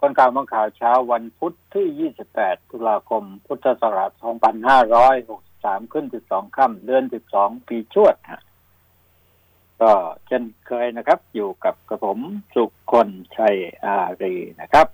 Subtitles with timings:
[0.00, 4.12] คนข่าวมังข่าวเช้าวันพุธที่ 28 ตุลาคม พุทธศักราช
[4.96, 7.04] 2563 ขึ้น 12 ค่ำเดือน
[7.36, 8.16] 12 ปีชวด
[9.82, 9.92] ก็
[10.26, 12.18] เช่นเคยนะครับ อยู่กับกระผม
[12.54, 14.86] สุขคนชัยอารีนะครับ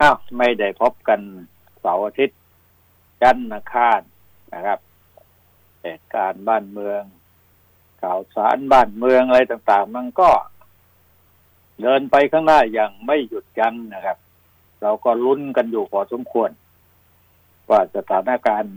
[0.00, 1.20] อ้าวไม่ได้พบกัน
[1.80, 2.40] เสาร์อาทิตย์
[3.22, 4.02] จันทร์คาร
[4.54, 4.78] นะครับ
[5.82, 7.02] เหตุการณ์บ้านเมือง
[8.02, 10.30] ข่าวสารบ้านเมืองอะไรต่าง ๆ มันก็
[11.82, 14.16] เดินไปข้างหน้าอย่างไม่หยุดยั้งนะครับ
[14.82, 16.50] เราก็ลุ้นกันอยู่พอสมควร
[17.70, 18.76] ว่าสถานการณ์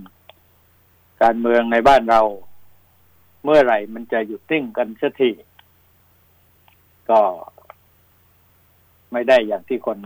[1.21, 2.21] การเมืองในบ้านเรา
[3.43, 5.31] เมื่อไหร่มันจะหยุดติ้งกันสักที
[7.09, 7.19] ก็
[9.11, 9.97] ไม่ได้อย่างที่คน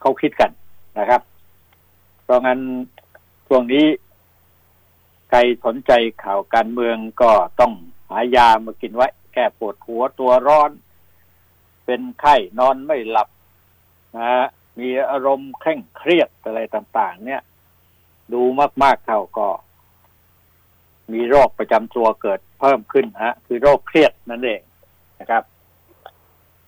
[0.00, 0.50] เขาคิดกัน
[0.98, 1.22] นะครับ
[2.24, 2.60] เพราะงั้น
[3.48, 3.84] ช่วงนี้
[5.28, 7.30] ใครสนใจข่าวการเมืองก็
[7.60, 7.72] ต้อง
[8.10, 10.70] หายามากินไว้ แก้ปวดหัวตัวร้อน
[11.84, 13.28] เป็นไข้นอนไม่หลับ
[14.16, 14.44] นะฮะ
[14.78, 17.42] มีอารมณ์เคร่งเครียดอะไรต่าง ๆ เนี่ย
[18.32, 18.42] ดู
[18.82, 19.48] มาก ๆ เข้าก็
[21.12, 24.60] มีโรคประจำตัวเกิดเพิ่มขึ้นฮะ คือโรคเครียดนั่นเอง
[25.20, 25.42] นะครับ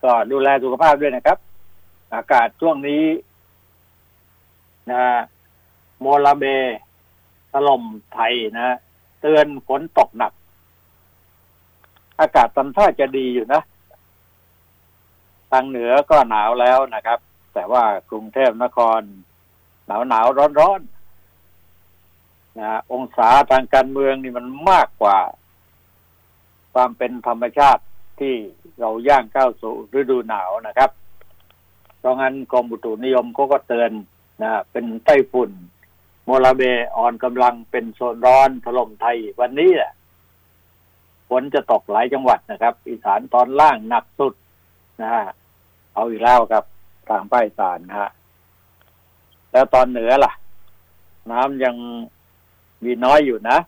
[0.03, 1.39] ก็ดูแลสุขภาพด้วยนะครับ
[2.15, 3.05] อากาศช่วงนี้
[4.91, 5.05] นะ
[6.01, 6.45] โมลาเบ
[7.53, 8.77] ถล่มไทยนะ
[9.21, 10.33] เตือนฝนตกหนัก
[12.21, 13.63] อากาศตำท่าจะดีอยู่นะ
[15.55, 17.19] ทางเหนือก็หนาวแล้วนะครับ
[17.55, 19.01] แต่ว่ากรุงเทพนคร
[19.87, 20.81] หนาวหนาวร้อนร้อน
[22.61, 25.19] นะองศาทางการเมืองนี่มันมากกว่า
[26.75, 27.83] ความเป็นธรรมชาติ
[28.21, 28.35] ที่
[28.81, 30.91] เราย่างเข้าสู่ฤดูหนาวนะครับ
[31.99, 33.91] เพราะงั้นกรมบุตุนิยมเขาก็เตือน
[34.43, 35.51] นะเป็นไต้ฝุ่น
[36.25, 36.63] โมลาเบ
[36.97, 39.93] อ่อนกำลังเป็นโซนร้อนถล่มไทยวันนี้แหละ
[41.29, 44.35] ฝนจะตกหลายจังหวัดนะครับ อีสานตอนล่างหนักสุด
[45.03, 45.25] นะฮะ
[45.95, 46.65] เอาอีกแล้วครับ
[47.09, 48.11] ทางภาคสานฮะ
[49.53, 50.33] แล้วตอนเหนือล่ะ
[51.33, 51.77] น้ำยัง
[52.85, 53.59] มีน้อยอยู่นะ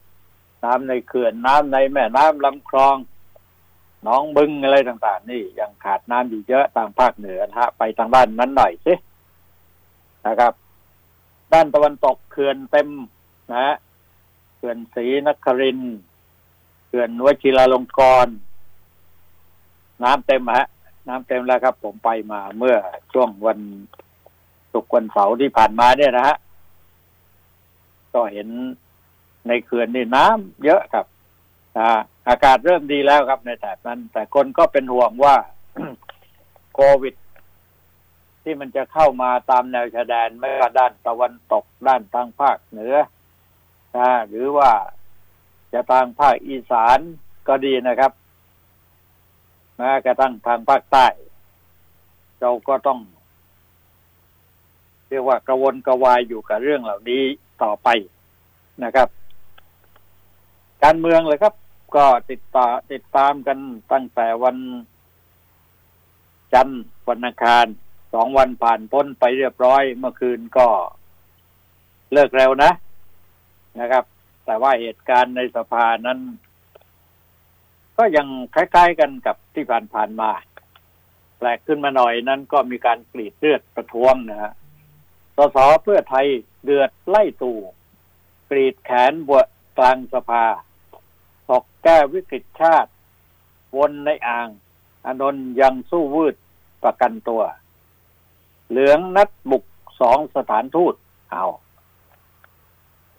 [0.65, 2.97] น้ำในเขื่อนน้ำในแม่น้ำลำคลอง
[4.07, 8.95] น้องบึงอะไรต่างๆ นี่ยังขาดน้ำอยู่เยอะทางภาคเหนือนะฮะไปทางด้านนั้นหน่อยสิ
[10.27, 10.53] นะครับ
[11.53, 12.89] ด้านตะวันตกเขื่อนเต็ม
[13.55, 13.77] นะ
[14.57, 15.81] เขื่อนศรีนคริน
[16.87, 18.31] เขื่อนวชิราลงกรณ
[20.03, 20.67] น้ำเต็มฮะ
[21.09, 22.77] น้ำเต็มแล้วครับ ผมไปมาเมื่อ
[23.13, 23.59] ช่วงวัน
[24.73, 26.37] ศุกร์วันเสาร์ที่ผ่านมาเนี่ยนะฮะ
[28.15, 28.49] ก็เห็น
[29.49, 31.07] ในเขื่อนนี่น้ำเยอะครับ
[32.29, 35.37] อากาศเริ่มดีแล้วครับในแถบนั้น แต่คนก็เป็นห่วงว่า
[36.75, 37.15] โควิด
[38.43, 42.97] ที่มันจะเข้ามาตามแนวชายแดนไม่ว่าด้านตะวันตกด้านทางภาคเหนือ
[44.29, 44.71] หรือว่า
[45.73, 46.99] จะทางภาคอีสาน
[47.49, 48.13] ก็ดีนะครับ
[49.77, 51.07] แม้กระทั่งทางภาคใต้
[52.41, 53.01] เราก็ต้อง
[55.09, 57.23] เรียกว่ากระวนกระวายอยู่กับเรื่องเหล่านี้
[57.63, 57.89] ต่อไป
[58.85, 59.09] นะครับ
[60.83, 61.55] การเมืองเลยครับ
[61.97, 63.59] ก็ติดต่อติดตามกัน
[63.93, 64.57] ตั้งแต่วัน
[66.53, 67.67] จันทร์วันอังคาร
[68.15, 70.67] สองวันผ่านพ้นไปเรียบร้อยเมื่อคืนก็
[72.13, 72.71] เลิกเร็วนะ
[73.81, 74.05] นะครับ
[74.45, 76.19] แต่ว่าเหตุการณ์ในสภานั้น
[77.97, 79.65] ก็ยังคล้ายๆกันกับที่
[79.95, 80.31] ผ่านๆมา
[81.39, 84.53] แปลกขึ้นมาหน่อยนั้นก็มีการกรีดเลือดประท้วงนะฮะ
[85.37, 86.27] สสเพื่อไทย
[86.65, 87.59] เดือดไล่ตู่
[88.51, 89.41] กรีดแขนบว
[89.79, 90.45] กลางสภา
[91.49, 92.91] ตอกแก้วิกฤตชาติ
[93.77, 94.49] วนในอ่าง
[95.07, 96.35] อนนยังสู้วืด
[96.85, 97.43] ประกันตัว
[98.71, 99.65] เหลืองนัดบุก
[100.01, 100.95] สองสถานทูต
[101.31, 101.45] เอา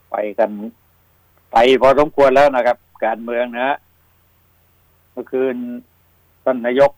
[0.10, 0.52] ไปกัน
[1.52, 3.78] ไปพอสมควรแล้วนะครับ การเมืองนะฮะ
[5.18, 5.56] มื่อคืน
[6.46, 6.92] ท่านนายก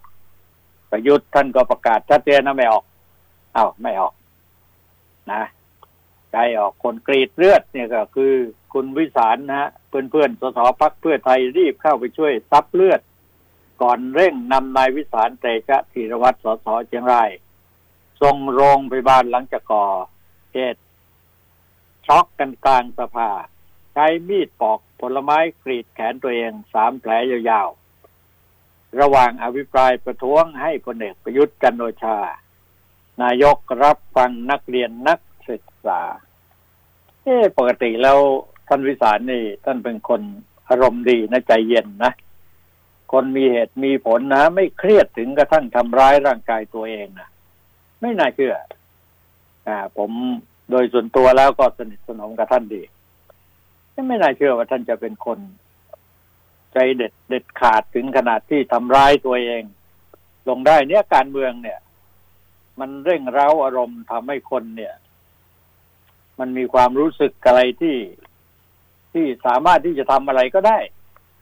[0.91, 2.84] ประยุทธ์ท่านก็ประกาศชัดเจนนะไม่ออก
[3.56, 4.13] อ้าวไม่ออก
[5.31, 5.44] นะ
[6.31, 8.34] ใจออกคนกรีดเลือดเนี่ยก็คือ
[8.74, 13.02] คุณวิสารนะฮะเพื่อนเพื่อนสสพักเพื่อไทยรีบเข้าไปช่วยซับเลือด
[13.81, 17.29] ก่อนเร่งนำนายวิสารเตชะธีรวัตรสสเชียงราย
[18.22, 19.85] ส่งโรงพยาบาลหลังจากก่อ
[20.53, 20.82] เหตุ
[22.08, 23.29] ช็อกกันกลางสภา
[23.93, 27.11] ใช้มีดปอกผลไม้กรีดแขนตัวเองสามแผล
[27.49, 27.70] ยาว
[29.02, 32.18] ระหว่างอภิปรายประท้วงให้พลเอกประยุทธ์จันโอชา
[33.24, 35.20] นายกรับฟังนักเรียนนัก
[35.50, 36.02] ศึกษา
[37.24, 38.18] เอ๊ปกติแล้ว
[38.68, 40.22] ท่านวิสารนี่ ท่านเป็นคน
[40.70, 42.12] อารมณ์ดีนะใจเย็นนะ
[43.12, 47.30] คนมีเหตุมีผลนะ ไม่เครียดถึงกระทั่งทำร้ายร่างกายตัวเองนะ
[48.02, 48.56] ไม่น่าเชื่อ
[49.68, 50.12] อ่า ผม
[50.72, 52.82] โดยส่วนตัวแล้วก็สนิทสนมกับท่านดี
[54.08, 55.40] ไม่น่าเชื่อว่าท่านจะเป็นคน
[56.73, 59.63] ใจเด็ดเด็ดขาดถึงขนาดที่ทำร้ายตัวเอง
[60.49, 61.79] ลงได้เนี่ยการเมืองเนี่ย
[62.79, 64.93] มันเร่งเร้าอารมณ์ทำให้คนเนี่ย
[66.39, 67.97] มันมีความรู้สึกอะไรที่
[69.13, 70.79] ที่สามารถที่จะทำอะไรก็ได้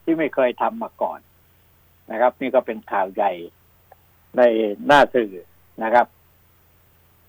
[0.04, 1.18] ที่ไม่เคยทำมาก่อน
[2.10, 3.32] นะครับ นี่ก็เป็นข่าวใหญ่
[4.36, 4.42] ใน
[4.86, 5.32] หน้าสื่อ
[5.82, 6.06] นะครับ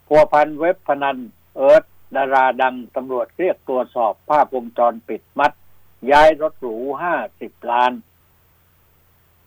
[0.08, 1.18] พัวพันเว็บพนัน
[1.56, 1.84] เอิร์ธ
[2.16, 5.52] ดาราดังตำรวจเรียกตรวจสอบภาพวงจรปิดมัด
[6.12, 7.92] ย้ายรถหรูห้าสิบล้าน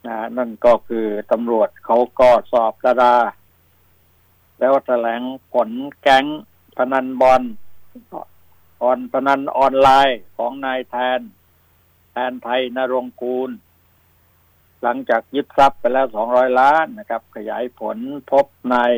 [0.07, 3.17] นะนั่นก็คือตำรวจเขาก็สอบดารา
[4.59, 5.23] แล้วแถลง
[5.53, 5.71] ผล
[6.03, 6.25] แก๊ง
[6.77, 7.43] พนันบอล
[8.83, 11.21] ออนพนันออนไลน์ของนายแทน
[12.13, 13.51] แทนไทยนรงคูล
[14.83, 17.99] หลังจากยึดทรัพย์ไปแล้วสองร้อยล้านนะครับ ขยายผล
[18.31, 18.93] พบนาย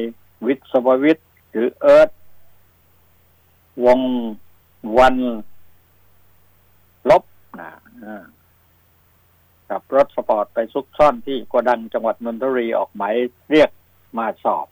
[0.46, 2.10] วิศววิทย์หรือเอิร์ธ
[3.84, 4.00] วง
[4.98, 5.16] วัน
[7.60, 7.72] นะ
[9.70, 13.14] กับรถสปอร์ตไปซุกซ่อนที่กดังจังหวัดนนทบุรีออกหมาย
[13.50, 13.70] เรียก
[14.18, 14.66] มาสอบ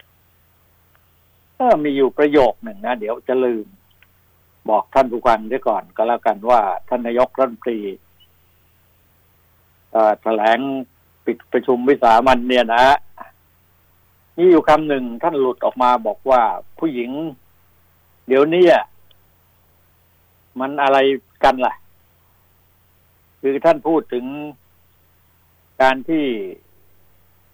[1.58, 3.66] ก็มีอยู่ประโยคหนึ่งนะเดี๋ยวจะลืม
[4.70, 7.80] บอกท่านผู้ฟังด้วยก่อน ก็แล้วกันว่าท่านนายกรัฐมนตรี
[10.22, 10.58] แถลง
[11.26, 12.84] ปิดประชุมวิสามันเนี่ยนะ
[14.36, 16.42] นี่อยู่คำหนึ่งท่านหลุดออกมาบอกว่า
[16.78, 17.10] ผู้หญิง
[18.28, 18.66] เดี๋ยวนี้
[20.60, 20.98] มันอะไร
[21.44, 21.74] กันล่ะ
[23.42, 24.26] คือท่านพูดถึง
[25.82, 26.24] การที่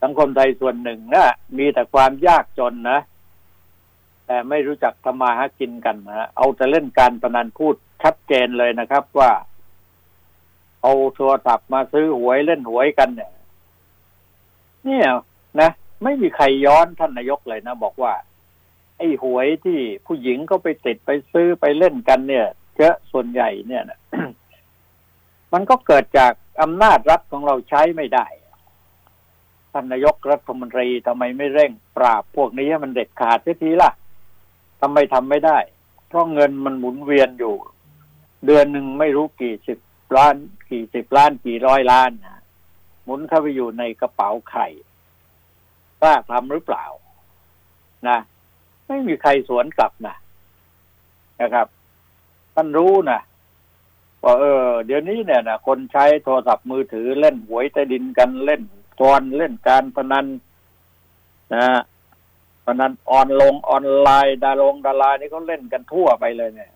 [0.03, 1.27] สังคมไทยส่วนหนึ่งนะ
[1.59, 2.99] มีแต่ความยากจนนะ
[4.27, 9.31] แต่ไม่รู้จักทำมาหากินกันนะเอาแต่เล่นการพนันพูดชัดเจนเลยนะครับว่า
[10.83, 13.33] เอาโทรศัพท์มาซื้อหวยเล่นหวยกันเนี่ย
[14.85, 15.07] เนี่ย
[15.61, 15.71] นะ
[16.03, 18.13] ไม่มีใครย้อนท่านนายกเลยนะ บอกว่า
[18.99, 22.47] ไอ้หวยที่ผู้หญิงก็ไปติดไปซื้อไปเล่นกันเนี่ย
[22.77, 23.99] เยอะส่วนใหญ่เนี่ยนะ
[25.53, 28.27] มันก็เกิดจากอำนาจรัฐของเราใช้ไม่ได้
[29.73, 33.91] ท่านนายกรัฐมนตรีทำไมไม่เร่งปราบพวกนี้ให้มันเด็ดขาดสีทีล่ะ
[34.81, 35.59] ทำไมทำไม่ได้
[36.09, 37.55] เพราะเงินมันหมุนเวียนอยู่
[38.47, 39.79] เดือนหนึ่งไม่รู้กี่สิบ
[40.17, 40.35] ล้าน
[40.71, 42.43] กี่สิบล้านกี่ร้อยล้านนะ
[43.05, 44.63] หมุนเข้าไปอยู่ในกระเป๋าใคร
[46.01, 46.85] กล้าทำหรือเปล่า
[48.09, 48.19] นะ
[48.87, 50.17] ไม่มีใครสวนกลับนะ
[51.41, 51.67] นะครับ
[52.55, 53.21] ท่านรู้นะ
[54.25, 58.63] ว่าเออ เดี๋ยวนี้เนี่ยนะคนใช้โทรศัพท์มือถือเล่นหวยใต้ดินกันเล่น
[59.01, 60.27] ตอนเล่นการพนัน
[61.55, 61.67] นะ
[62.67, 66.71] พนันออนลงออนไลน์ดารงดารานี่เขาเล่นกันทั่วไปเลยเนี่ย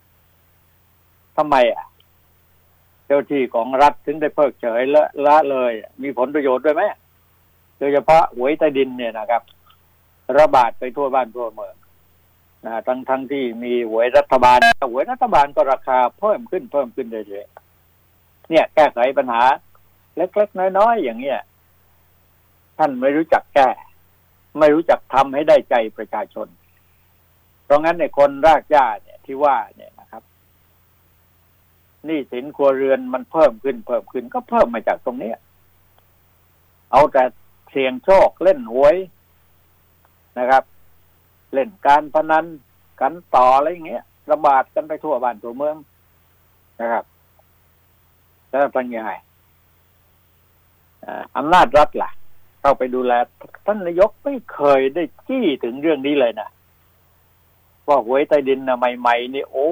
[1.37, 1.85] ทำไมอะ
[3.05, 6.83] เจ้าที่ของรัฐถึงได้เพิกเฉยละละเลย มีผลประโยชน์ด้วยไหม
[7.77, 9.41] โดยเฉพาะหวยใต้ดินเนี่ยนะครับ
[10.39, 11.75] ระบาดไปทั่วบ้านทั่วเมือง
[12.65, 19.43] นะทั้งทั้งที่มีหวยรัฐบาลหวยรัฐบาลก็ราคาเพิ่มขึ้นเพิ่มขึ้นเรื่อยๆเนี่ย แก้ไขปัญหา
[20.17, 21.39] เล็กๆน้อยๆอย่างเงี้ย
[22.77, 23.69] ท่านไม่รู้จักแก้
[24.59, 26.47] ไม่รู้จักทำให้ได้ใจประชาชน
[27.63, 30.23] เพราะงั้นในคนรากหญ้าเนี่ยที่ว่าเนี่ยนะครับ
[32.07, 35.31] นี่สินครัวเรือนมันเพิ่มขึ้นเพิ่มขึ้นก็เพิ่มมาจากตรงนี้
[36.91, 37.23] เอาแต่
[37.71, 38.95] เสี่ยงโชคเล่นหวย
[40.39, 40.63] นะครับ
[41.53, 42.45] เล่นการพนัน
[43.01, 45.75] กันต่ออะไรอย่างเงี้ยระบาดกันไปทั่วบ้านทั่วเมือง
[46.79, 47.05] นะครับ
[48.49, 49.11] แล้วทำยังไง
[51.37, 52.09] อำนาจรัฐล่ะ
[52.61, 53.13] เข้าไปดูแล
[53.65, 56.49] ท่านนายกไม่เคยได้จี้ถึงเรื่องนี้เลยนะ
[57.87, 59.67] ว่าหวยใต้ดินนะใหม่ๆนี่โอ้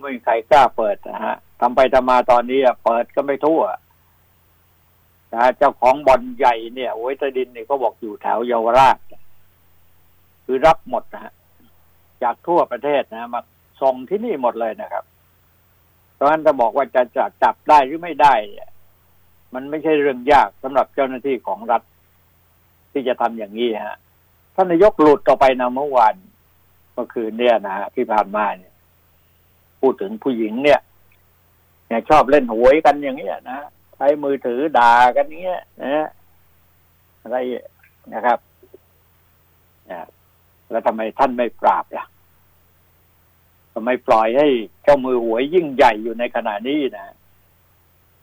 [0.00, 3.62] ไม่มีใครกล้าเปิดนะฮะทำไปทำมาตอนนี้เปิดก็ไม่ทั่ว
[5.34, 8.96] นะเจ้าของบ่อนใหญ่เนี่ยหวยใต้ดินเนี่เขาบอกอยู่แถวเยาวราช
[10.50, 11.32] คือรับหมดนะฮะ
[12.22, 13.40] จากทั่วประเทศนะมา
[13.82, 15.04] ส่งที่นี่หมดเลยนะครับ
[16.14, 18.70] เพราะฉะนั้นจะบอกว่าจะจะจับได้หรือไม่ได้เนี่ย
[19.54, 21.82] มันไม่ใช่เรื่องยากสำหรับเจ้าหน้าที่ของรัฐ
[22.92, 23.96] ที่จะทำอย่างนี้ฮะ
[24.54, 26.14] ท่านนายกหลุดต่อไปนะเมื่อวาน
[26.94, 28.74] เมื่อคืนเนี่ยนะฮะที่ผ่านมาเนี่ย
[29.80, 30.80] พูดถึงผู้หญิงเนี่ย
[31.88, 33.58] เนี่ยชอบเล่นหวยกันอย่างเงี้ยนะ
[33.96, 36.06] ใช้มือถือด่ากันเงี้ยนะ
[37.22, 37.36] อะไร
[38.14, 38.38] นะครับ
[40.70, 42.04] แล้วทำไมท่านไม่ปราบล่ะ
[43.74, 44.48] ทำไมปล่อยให้
[44.82, 47.14] เจ้ามือหวยยิ่งใหญ่อยู่ในขณะนี้นะ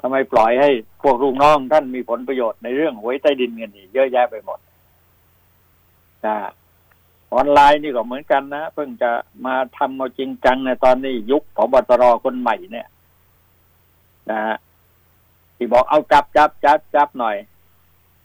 [0.01, 0.69] ทำไมปล่อยให้
[1.03, 4.59] พวกลูกน้องท่านมีผลประโยชน์ในเรื่องหวยใต้ดินเงินนี่เยอะแยะไปหมด
[6.25, 6.35] นะ
[7.33, 9.11] ออนไลน์นี่ก็เหมือนกันนะเพิ่งจะ
[9.45, 12.87] มาทำเอาจริงจังในตอนนี้ยุคพบตรคนใหม่เนี่ย
[14.31, 14.57] นะฮะ
[15.55, 17.35] ที่บอกเอาจับจับจับจับหน่อย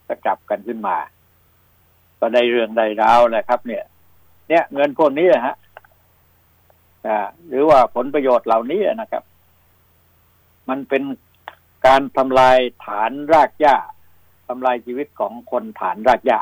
[0.06, 0.96] ก็จับกันขึ้นมา
[2.20, 3.84] ก็ได้เรื่องได้ราวแหละครับ เนี่ย
[4.50, 5.56] เนี่ยเงินพวกนี้ฮะ
[7.48, 9.22] หรือว่าผลประโยชน์เหล่านี้นะครับ
[10.68, 11.02] มันเป็น
[11.86, 13.76] การทำลายฐานรากหญ้า
[14.48, 16.40] ทำลายชีวิตของคนฐานรากหญ้า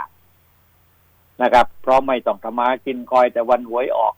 [1.42, 4.14] นะครับ เพราะไม่ต้องทำมากินคอยแต่วันหวยออก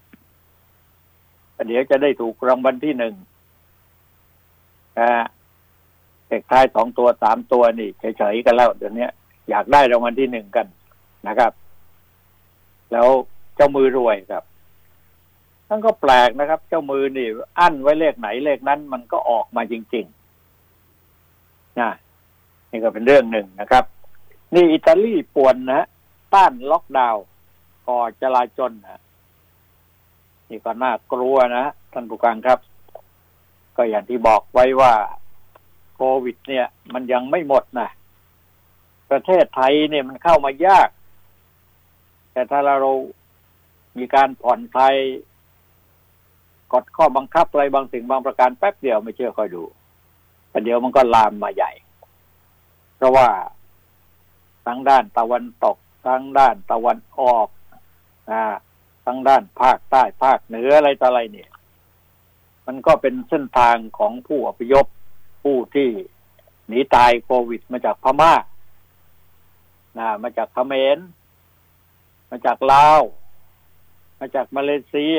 [1.66, 3.14] เดี๋ยวจะได้ถูกรางวัลที่หนึ่ง
[4.98, 5.10] นะ
[6.26, 9.06] เลขท้ายสองตัวสามตัวนี่เฉยๆกันแล้วเดี๋ยวนี้
[9.50, 10.66] อยากได้รางวัลที่หนึ่งกัน
[11.28, 11.52] นะครับ
[12.92, 13.08] แล้ว
[13.56, 14.44] เจ้ามือรวยครับ
[15.68, 17.28] ทั้งก็แปลกนะครับ เจ้ามือนี่
[17.58, 21.90] อั้นไว้เลขไหนเลขนั้นมันก็ออกมาจริงๆนะ
[22.70, 23.84] นี่ก็เป็นเรื่องหนึ่งนะครับ
[24.54, 25.82] นี่อิตาลีป่วนนะ
[26.34, 27.24] ต้านล็อกดาวน์
[27.86, 29.00] ก่อจลาจลนะ
[30.48, 32.58] นี่ก็น่ากลัวนะท่านผู้การครับ
[33.76, 34.92] ก็อย่างที่บอกไว้ว่า
[35.94, 37.88] โควิด เนี่ย มันยังไม่หมดนะ
[39.10, 40.88] ประเทศไทยเนี่ยมันเข้ามายาก
[42.32, 42.92] แต่ถ้าเรา
[43.98, 44.96] มีการผ่อนคลาย
[46.72, 49.64] กฎข้อบังคับอะไรบางสิ่งบางประการแป๊บเดียวไม่เชื่อคอยดู
[50.50, 51.72] แต่เดี๋ยวมันก็ลามมาใหญ่
[52.96, 53.28] เพราะว่า
[54.66, 57.48] ทั้งด้านตะวันตกทั้งด้านตะวันออก
[58.30, 58.42] อ่า
[59.06, 61.50] ทั้งด้านภาคใต้ภาคเหนืออะไรต่ออะไรเนี่ย
[62.66, 64.86] มันก็เป็นเส้นทางของผู้อพยพ
[65.42, 65.88] ผู้ที่
[66.68, 68.34] หนีตายโควิดมาจากพม่า
[69.98, 70.98] นะมาจากเขมร
[72.30, 73.00] มาจากลาว
[74.20, 75.18] มาจากมาเลเซีย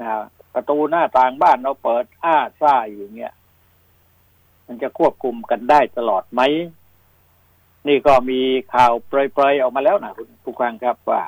[0.00, 0.08] นะ
[0.54, 3.34] ประตูหน้าต่างบ้านเราเปิด อ้าซ่าอยู่เงี้ย
[4.66, 6.40] มันจะควบคุมกันได้ตลอดไหม
[7.88, 8.40] นี่ก็มี
[8.74, 11.22] ข่าวเปรยๆออกมาแล้วนะคุณผู้ฟังครับว่า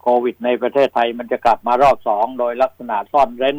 [0.00, 3.58] โควิดในประเทศไทยมันจะกลับมารอบสองโดยลักษณะซ่อนเร้น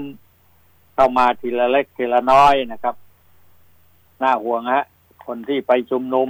[0.95, 2.95] เข้ามาทีละเล็กทีละน้อยนะครับ
[4.21, 4.85] น่าห่วงฮะ
[5.25, 6.29] คนที่ไปชุมนุม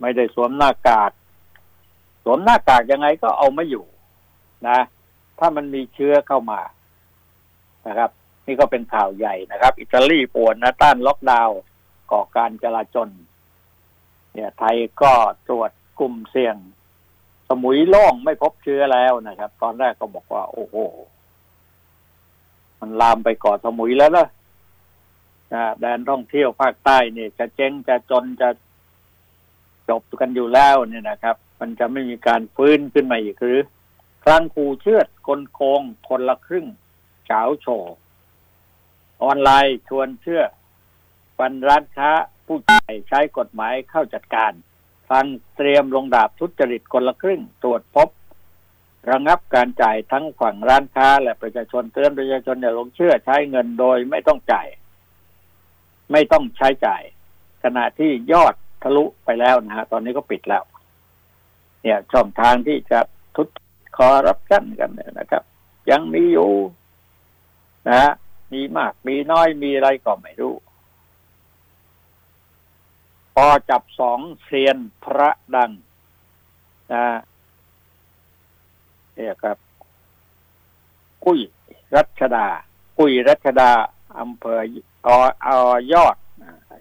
[0.00, 1.10] ไม่ได้สวมหน้ากาก
[2.24, 3.84] สวมหน้ากากยังไงก็เอาไม่อยู่
[4.68, 4.78] นะ
[5.38, 6.60] ถ้ามันมีเชื้อเข้ามา
[7.88, 8.10] นะครับ
[8.46, 11.58] นี่ก็เป็นข่าวใหญ่นะครับ อิตาลีป่วนนะต้านล็อกดาวน์
[12.12, 13.10] ก่อการจลาจล
[14.32, 15.12] เนี่ยไทยก็
[15.48, 16.56] ตรวจกลุ่มเสี่ยง
[17.48, 20.76] สมุยโล่งไม่พบเชื้อแล้วนะครับ ตอนแรกก็บอกว่า โอ้โห
[22.80, 24.26] มันลามไปเกาะสมุยแล้วนะ
[25.80, 28.48] แดนท่องเที่ยวภาคใต้เนี่ยจะเจ๊งจะจนจะ
[29.88, 33.60] จบกันอยู่แล้วเนี่ยนะครับ มันจะไม่มีการฟื้นขึ้นมาอีกหรือ
[34.24, 36.66] ครั้งคูเชือดคนโกงคนละครึ่ง
[37.26, 37.66] เฉาโช
[39.22, 40.42] ออนไลน์ชวนเชื่อ
[41.38, 42.10] ฟันร้านค้า
[42.46, 44.52] ผู้ใหญ่ใช้กฎหมายเข้าจัดการ
[45.10, 45.24] ฟัง
[45.56, 48.08] เตรียมลงดาบทุจริตคนละครึ่ง ตรวจพบ
[49.10, 54.68] ระงับการจ่ายทั้งฝั่งร้านค้า และประชาชนเตือนประชาชนอย่าลงเชื่อใช้เงินโดยไม่ต้องจ่าย
[56.12, 57.02] ไม่ต้องใช้จ่าย
[57.64, 60.62] ขณะที่ยอดทะลุไปแล้วนะฮะตอนนี้ก็ปิดแล้ว
[61.82, 63.00] เนี่ยช่องทางที่จะ
[63.36, 63.48] ทุจ
[63.96, 65.42] คอรับชั่นกันเนี่ยนะครับ
[65.90, 66.50] ยังมีอยู่
[67.88, 68.12] นะฮะ
[68.52, 70.54] มีมากมีน้อยมีอะไรก็ไม่รู้
[73.34, 75.70] พอจับสองเซียนพระดัง
[76.92, 77.04] นะ
[79.14, 79.58] เนี่ยครับ
[81.24, 81.40] กุ้ย
[81.96, 82.46] รัชดา
[82.98, 83.70] กุ้ยรัชดา
[84.18, 84.60] อำเภอ
[85.06, 85.08] อ
[85.46, 85.54] อ
[85.92, 86.16] ยอด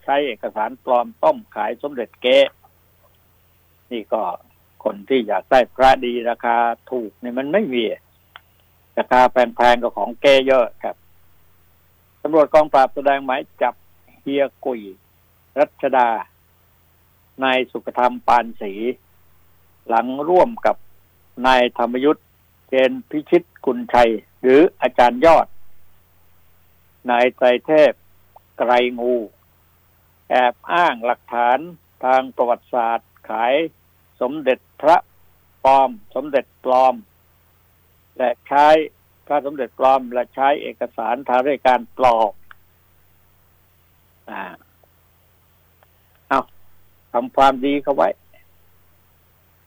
[0.03, 2.37] ใช้เอกสารปลอมต้มขายสมเด็จเก๊
[3.91, 4.21] นี่ก็
[4.83, 6.57] คนที่อยากได้พระดีราคา
[6.91, 7.83] ถูกเนี่ยมันไม่มี
[8.97, 10.95] ราคาแพงๆก็ของเก๊เยอะครับ
[12.21, 13.75] ตำรวจกองปราบแสดงหมายจับ
[14.21, 14.81] เฮียกุย
[15.59, 16.09] รัชดา
[17.43, 18.73] นายสุขธรรมปานศรี
[19.87, 20.75] หลังร่วมกับ
[21.47, 22.25] นายธรรมยุทธ์
[22.69, 25.47] เจนพิชิตกุลชัย หรืออาจารย์ยอด
[27.09, 27.91] นายไตรเทพ
[28.57, 29.15] ไกรงู
[30.29, 31.59] แอบอ้างหลักฐาน
[32.03, 33.55] ทางประวัติศาสตร์ขาย
[34.21, 34.97] สมเด็จพระ
[35.63, 36.93] ปลอม สมเด็จปลอม
[38.17, 38.67] และใช้
[39.25, 42.33] พระสมเด็จปลอม และใช้เอกสารทางราชการปลอม
[44.31, 44.43] อ่า
[47.13, 48.09] ทำความดีเข้าไว้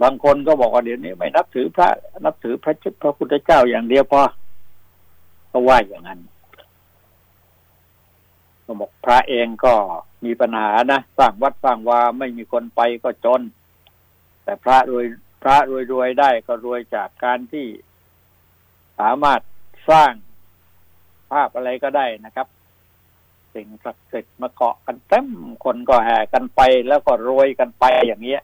[0.02, 1.88] บางคนก็บอกว่าเดี๋ยวนี้ไม่นับถือพระ
[2.24, 4.22] นับถือพระพระพุทธเจ้าอย่างเดียวพอ
[5.50, 6.20] ก็ว่าอย่างนั้น
[8.64, 9.74] ก็บอกพระเองก็
[10.24, 13.42] มีปัญหานะสร้างวัดสร้างวาไม่มีคนไปก็จน
[14.44, 15.06] แต่พระรวย
[15.42, 17.66] พระรวยรวยได้ก็รวยจากการที่
[18.98, 19.40] สามารถ
[19.90, 20.12] สร้าง
[21.30, 22.46] ภาพอะไรก็ได้นะครับ
[23.54, 25.28] สิ่งศักดิ์สิทธิ์มาเกาะกันเต็ม
[25.64, 28.42] คนก็แห่กันไปแล้วก็รวยกันไปอย่างเงี้ย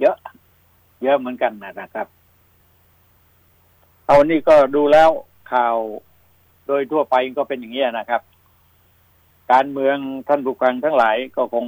[0.00, 0.16] เยอะ
[1.02, 2.06] เยอะเหมือนกันนะครับ
[4.06, 5.10] เอานี่ก็ดูแล้ว
[5.52, 5.76] ข่าว
[6.66, 8.22] โดยทั่วไปก็เป็นอย่างนี้นะครับ
[9.52, 9.96] การเมือง
[10.28, 11.66] ท่านผู้ฟังทั้งหลายก็คง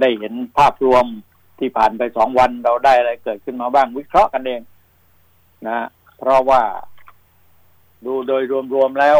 [0.00, 1.06] ได้เห็นภาพรวม
[1.58, 4.60] ที่ผ่านไปสองวันเราได้อะไรเกิดขึ้นมาบ้างวิเคราะห์กันเอง
[5.68, 5.78] นะ
[6.18, 6.62] เพราะว่า
[8.06, 8.42] ดูโดย
[8.74, 9.18] รวมๆแล้ว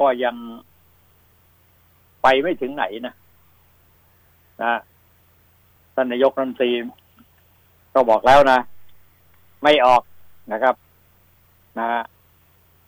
[0.00, 0.36] ก็ยัง
[2.22, 3.14] ไปไม่ถึงไหนนะ
[4.62, 4.74] นะ
[5.94, 6.70] ท่านนายกรัฐมนตรี
[7.94, 8.58] ก็บอกแล้วนะ
[9.62, 10.02] ไม่ออก
[10.52, 10.74] นะครับ
[11.78, 11.86] นะ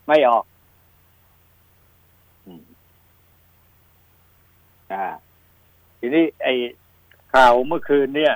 [0.08, 0.44] ไม่ออก
[4.92, 5.04] อ่า
[5.98, 6.54] ทีนี้ไอ้
[7.32, 8.34] ข่าวเมื่อคืนเนี่ย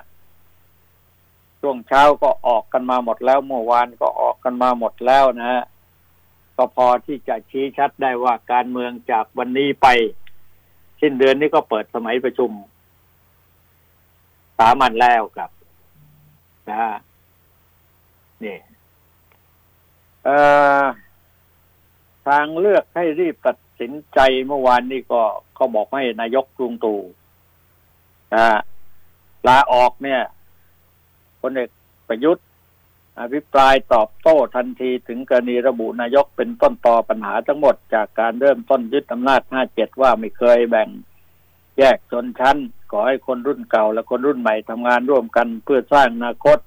[1.60, 5.62] ช่วงเช้าก็ออกกันมาหมดแล้วเมื่อวานก็ออกกันมาหมดแล้วนะฮะ
[6.56, 9.86] ก็พอที่จะชี้ชัดได้ว่าการเมืองจากวันนี้ไป
[11.00, 12.50] สิ้นเดือนนี้ก็เปิดสมัยประชุม
[14.58, 15.50] สามัญแล้วครับ
[16.68, 16.94] นะฮะ
[18.44, 18.58] นี่
[20.24, 20.38] เอ่
[20.80, 20.84] อ
[22.26, 25.22] ทางเลือกให้รีบตัดสินใจเมื่อวานนี้ก็
[25.54, 27.00] เขาบอกให้นายกกรุงตู่
[29.48, 30.20] ลาออกเนี่ย
[31.40, 31.70] พลเอก
[32.08, 32.46] ประยุทธ์
[33.20, 39.40] อภิปรายตอบโต้ทันทีถึงกรณีระบุนายกเป็นต้นต่อปัญหาทั้งหมดจากการเริ่มต้นยึดอำนาจ
[39.72, 40.88] 57 ว่าไม่เคยแบ่ง
[41.78, 42.56] แยกชนชั้น
[42.90, 46.58] ขอให้คนรุ่นเก่า และคนรุ่นใหม่ทำงานร่วมกันเพื่อสร้างอนาคต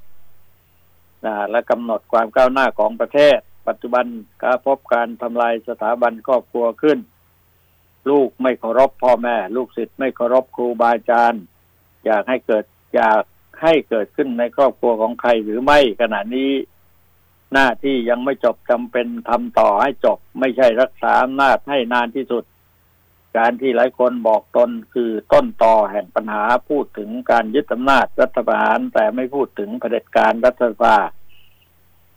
[1.52, 4.06] และกำหนดความก้าวหน้าของประเทศ ปัจจุบัน
[4.44, 7.00] การพบการทำลายสถาบันครอบครัวขึ้น
[8.10, 11.42] ลูกไม่เคารพพ่อแม่ ลูกศิษย์ไม่เคารพครูบาอาจารย์
[12.08, 13.24] อยากให้เกิดอยาก
[13.64, 16.52] ให้เกิดขึ้นในครอบครัวของใครหรือไม่ขณะนี้
[17.54, 22.44] หน้าที่ยังไม่จบจำเป็นทำต่อให้จบ ไม่ใช่รักษาอำนาจให้นานที่สุด
[23.38, 30.98] การที่หลายคนบอกตนคือต้นต่อแห่งปัญหาพูดถึงการยึดอำนาจรัฐประหารแต่ไม่พูดถึงเผด็จการรัฐสภา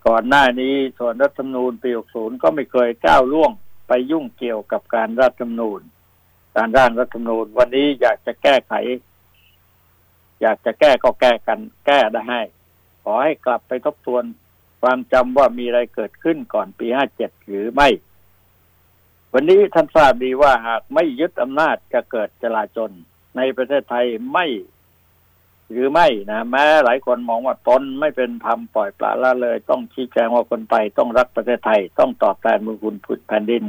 [0.06, 3.52] ก่อนหน้านี้ส่วนรัฐธรรมนูญปี 60 ก็ไม่เคยก้าวล่วง
[3.88, 5.80] ไปยุ่งเกี่ยวกับการรัฐธรรมนูญ
[6.56, 8.73] การร่างรัฐธรรมนูญ วันนี้อยากจะแก้ไข
[10.40, 12.40] อยากจะแก้ก็แก้กัน แก้ได้ให้
[13.02, 14.25] ขอให้กลับไปทบทวน
[14.82, 17.88] ความจำว่ามีอะไรเกิดขึ้นก่อนปีห้าเจ็ดหรือไม่
[19.32, 22.90] วันนี้ท่านทราบดีว่าหากไม่ยึดอำนาจจะเกิดจลาจล
[23.37, 24.47] ในประเทศไทยไม่
[25.70, 33.65] หรือไม่นะแม้หลายคนมองว่าตนไม่เป็นธรรมปล่อยปละละเลย ต้องชี้แจงว่าคนไทยต้องรักประเทศไทย ต้องตอบแทนมือคุณผุดแผ่นดิน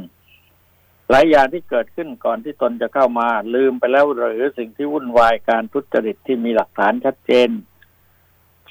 [1.10, 7.50] หลายอย่างที่เกิดขึ้นก่อนที่ตนจะเข้ามา ลืมไปแล้วหรือสิ่งที่วุ่นวายการทุจริตที่มีหลักฐานชัดเจน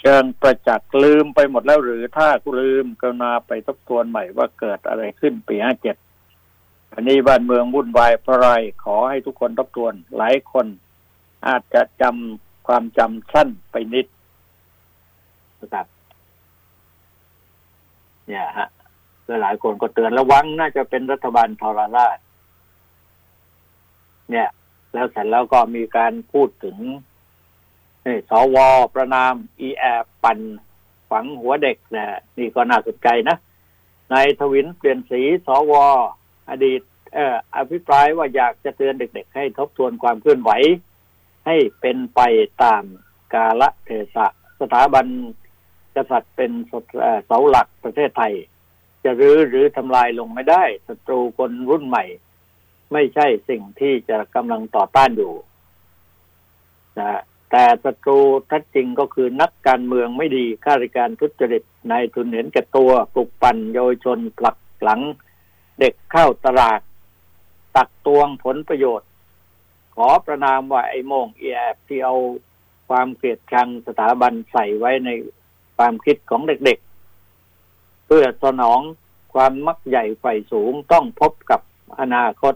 [0.00, 5.96] เชิงประจักษ์ลืมไปหมดแล้วหรือถ้ากูลืมกรุณาไปทบทวนใหม่ว่าเกิดอะไรขึ้นปีห้าเจ็ด
[6.94, 8.50] อันนี้บ้านเมืองวุ่นวายเพราะอะไร
[8.84, 10.66] ขอให้ทุกคนทบทวน หลายคน
[11.46, 14.06] อาจจะจำความจำสั้นไปนิด
[15.60, 15.86] นะครับ
[18.26, 18.68] เนี่ยฮะ
[19.42, 22.18] หลายคนก็เตือนระวังน่าจะเป็นรัฐบาลทรราช
[24.30, 24.48] เนี่ย
[24.92, 26.76] แล้วเสร็จแล้วก็มีการพูดถึง
[28.30, 28.56] สว
[28.94, 29.84] ประนามอีแอ
[30.22, 30.38] ปัน
[31.10, 33.36] ฝังหัวเด็กนะนี่ก็น่าสนใจนะ
[34.12, 35.72] นายทวินเปลี่ยนสีสว
[36.50, 36.80] อดีต
[37.14, 40.50] เอ่ออภิปรายว่าอยากจะเตือนเด็ก ๆ ให้ทบทวนความเคลื่อนไหว
[41.46, 42.20] ให้เป็นไป
[42.62, 42.82] ตาม
[43.34, 44.26] กาละเทศะ
[44.60, 45.06] สถาบัน
[45.96, 46.50] กษัตริย์เป็น
[47.26, 48.32] เสาหลักประเทศไทย
[49.04, 52.04] จะรื้อหรือทำลายลงไม่ได้ศัตรูคนรุ่นใหม่
[52.92, 55.34] ไม่ใช่สิ่งที่จะกำลังต่อต้านอยู่
[56.98, 58.18] นะแต่ศัตรู
[58.50, 65.00] ทัดจริงก็คือนักการเมืองไม่ดีข้าราชการทุจริตนายทุนเห็นแก่ตัวปลุกปั่นเยาวชนผลักหลัง
[65.80, 66.80] เด็กเข้าตลาด
[67.76, 69.08] ตักตวงผลประโยชน์
[69.94, 72.16] ขอประนามว่าไอ้โมงเอฟที่เอา
[72.88, 75.10] ความเกลียดชังสถาบันใส่ไว้ใน
[75.76, 76.78] ความคิดของเด็ก
[78.12, 78.80] พื่อสนอง
[79.34, 81.60] ความมักใหญ่ไฟสูงต้องพบกับ
[82.00, 82.54] อนาคต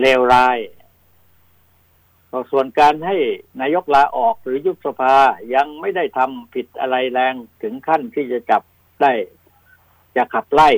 [0.00, 0.58] เลวร้าย
[2.50, 3.16] ส่วนการให้
[3.60, 5.14] นายกลาออกหรือยุบสภา
[5.54, 8.62] ยังไม่ได้ทำผิดอะไรแรงถึงขั้นที่จะจับ
[9.02, 9.12] ได้
[10.16, 10.70] จะขับไล่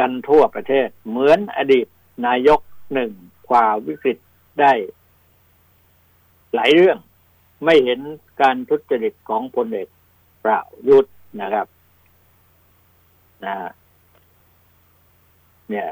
[0.00, 1.86] กันทั่วประเทศ เหมือนอดีต
[2.26, 2.60] นายก
[2.92, 3.10] หนึ่ง
[3.50, 4.18] กว่าวิกฤต
[4.60, 4.72] ได้
[6.54, 6.98] หลายเรื่อง
[7.64, 8.00] ไม่เห็น
[8.40, 9.88] การทุจริตของพลเอก
[10.44, 11.66] ปล่ายุทธ์นะครับ
[13.44, 13.54] นะ
[15.70, 15.88] เนี่ย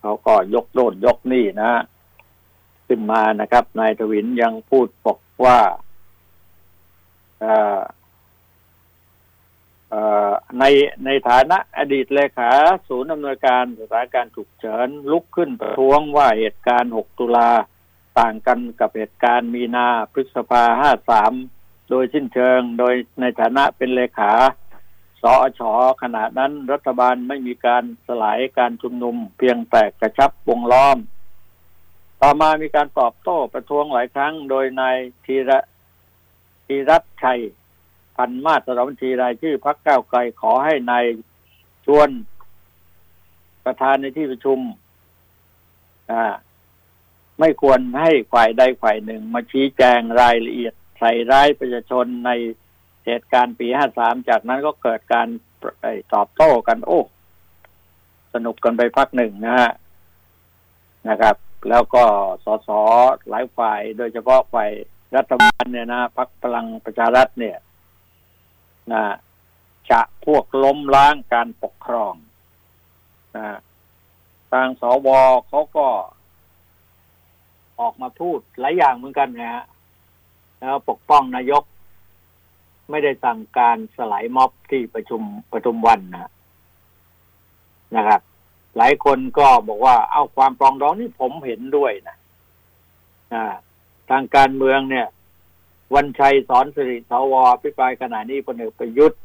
[0.00, 1.72] เขาก็ยกโดยกนี่นะ
[2.86, 5.58] ขึ้นมานะครับ นายทวินยังพูดบอกว่า
[10.58, 10.64] ใน
[11.04, 12.50] ในฐานะอดีตเลขา
[12.88, 17.50] ศูนย์อำนวยการสถานการณ์ฉุกเฉินลุกขึ้นประท้วงว่าเหตุการณ์ 6 ตุลา
[18.18, 20.64] ต่างกันกับเหตุการณ์มีนาพฤษภา
[21.28, 24.32] 53 โดยสิ้นเชิง โดยในฐานะเป็นเลขา
[25.22, 30.98] สอชอขณะนั้นรัฐบาลไม่มีการสลายการชุมนุม เพียงแต่กระชับวงล้อม
[32.20, 35.58] ต่อมามีการตอบโต้ประท้วงหลายครั้ง โดยนายธีระ
[36.66, 37.40] ธีรัตชัย
[38.16, 41.04] พันมาตรบัญชีรายชื่อพักเก้าไกลขอให้นาย
[41.86, 42.08] ชวน
[43.64, 44.58] ประธานในที่ประชุม
[47.40, 52.30] ไม่ควรให้ฝ่ายใดฝ่ายหนึ่ง มาชี้แจงรายละเอียดใส่ร้ายประชาชนใน
[53.08, 55.28] เหตุการณ์ปีห้าสามจากนั้นก็เกิดการ
[56.14, 57.00] ตอบโต้กันโอ้
[58.34, 59.70] สนุกกันไปพักหนึ่งนะฮะ
[61.08, 61.36] นะครับ
[61.68, 62.04] แล้วก็
[62.44, 62.68] สส
[63.28, 64.70] หลายฝ่ายโดยเฉพาะฝ่าย
[65.16, 67.56] รัฐบาลเนี่ยนะพักพลังประชารัฐเนี่ย
[68.92, 69.02] นะ
[69.90, 72.14] จะพวกล้มล้างการปกครอง
[73.36, 73.58] นะ
[74.52, 75.08] ทางสว
[75.48, 75.86] เขาก็
[77.80, 79.64] ออกมาพูดหลายอย่างเหมือนกันนะฮะ
[80.58, 81.62] แล้วปกป้องนายก
[82.90, 85.22] ไม่ได้สั่งการสลายม็อบที่ประชุม
[85.52, 86.30] ประชุมวันนะ
[87.96, 88.20] นะครับ
[88.76, 92.16] หลายคนก็บอกว่าเอาความปรองดองนี่ผมเห็นด้วยนะ
[93.34, 93.44] นะ
[94.10, 95.06] ทางการเมืองเนี่ย
[95.94, 99.20] วันชัยสอนสิริสวพิปรายขณะนี้พลเอกประยุทธ์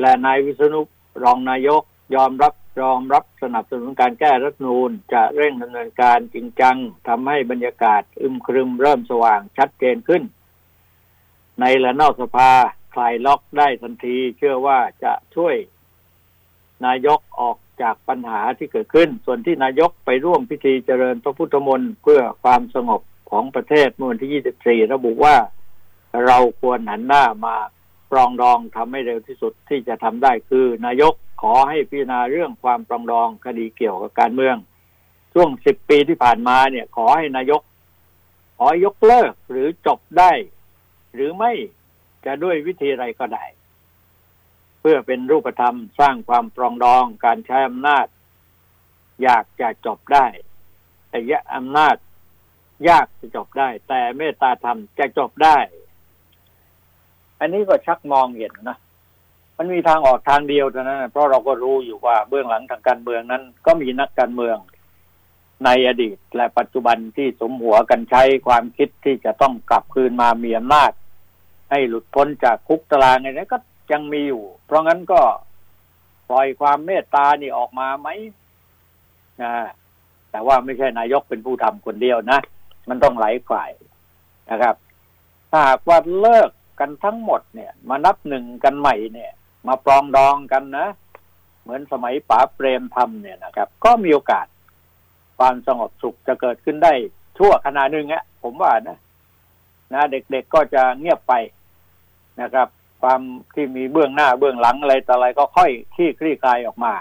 [0.00, 0.80] และนายวิษณุ
[1.24, 1.82] รองนายก
[2.14, 6.76] ยอมรับยอมรับสนับสนุนการแก้รัฐนูนจะเร่งดำเนินการจริงจัง
[7.08, 10.22] ทำให้บรรยากาศอึมครึมเริ่มสว่างชัดเจนขึ้น
[11.60, 12.50] ในและนอกสภา
[12.94, 15.54] คลายล็อกได้ทันที เชื่อว่าจะช่วย
[16.86, 25.36] นายกออกจากปัญหาที่เกิดขึ้น ส่วนที่นายกไปร่วมพิธีเจริญพระพุทธมนต์เพื่อความสงบของประเทศเมื่อวันที่ 24 ระบุว่า
[26.26, 27.56] เราควรหันหน้ามา
[28.10, 34.56] ปรองดองทำให้เร็วที่สุดที่จะทำได้คือนายกขอให้พิจารณาเรื่องความปรองดองคดีเกี่ยวกับการเมือง
[35.34, 37.62] ช่วงสิบปีที่ผ่านมาเนี่ย ขอให้นายก
[38.58, 40.32] ขอยกเลิกหรือจบได้
[41.14, 41.52] หรือไม่
[42.24, 43.44] จะด้วยวิธีอะไรก็ได้
[44.80, 48.06] เพื่อเป็นรูปธรรมสร้างความปรองดองการใช้อำนาจ
[49.22, 50.26] อยากจะจบได้
[51.10, 51.96] แต่ยะอำนาจ
[52.88, 55.58] ยากจะจบได้ แต่เมตตาธรรมจะจบได้
[57.40, 58.78] อันนี้ก็ชักมองเห็นนะ
[59.58, 64.56] มันมีทางออกทางเดียวเท่านั้นเพราะเราก็รู้อยู่ว่าเบื้องหลังทางการเมืองนั้น ก็มีนักการเมือง
[65.64, 70.92] ในอดีตและปัจจุบันที่สมหัวกันใช้ความคิดที่จะต้องกลับคืนมามีอำนาจ
[71.70, 73.58] ให้หลุดพ้นจากคุกตารางอะไงนี้นก็
[73.92, 75.20] ยังมีอยู่ เพราะงั้นก็
[76.28, 78.08] ปล่อยความเมตตานี่ออกมาไหม
[79.42, 79.52] นะ
[80.30, 82.40] แต่ว่าไม่ใช่นายกเป็นผู้ทำคนเดียวนะ
[82.88, 83.70] มันต้องหลายฝ่าย
[84.50, 84.74] นะครับ
[85.50, 89.32] ถ้าหากว่าเลิกกันทั้งหมดเนี่ย มานับหนึ่งกันใหม่เนี่ย
[89.68, 90.86] มาปรองดองกันนะ
[91.62, 94.46] เหมือนสมัยป๋าเปรมทำเนี่ยนะครับ ก็มีโอกาส
[95.40, 96.92] ความสงบสุขจะเกิดขึ้นได้
[97.38, 98.98] ชั่วขณะหนึ่งอะผมว่านะ
[99.92, 101.34] นะเด็กๆก็จะเงียบไป
[102.40, 102.68] นะครับ
[103.02, 103.20] ความ
[103.54, 106.92] ที่มีเบื้องหน้าเบื้องหลังอะไรต่ออะไรก็ค่อยขี้คลี่คลายออกมา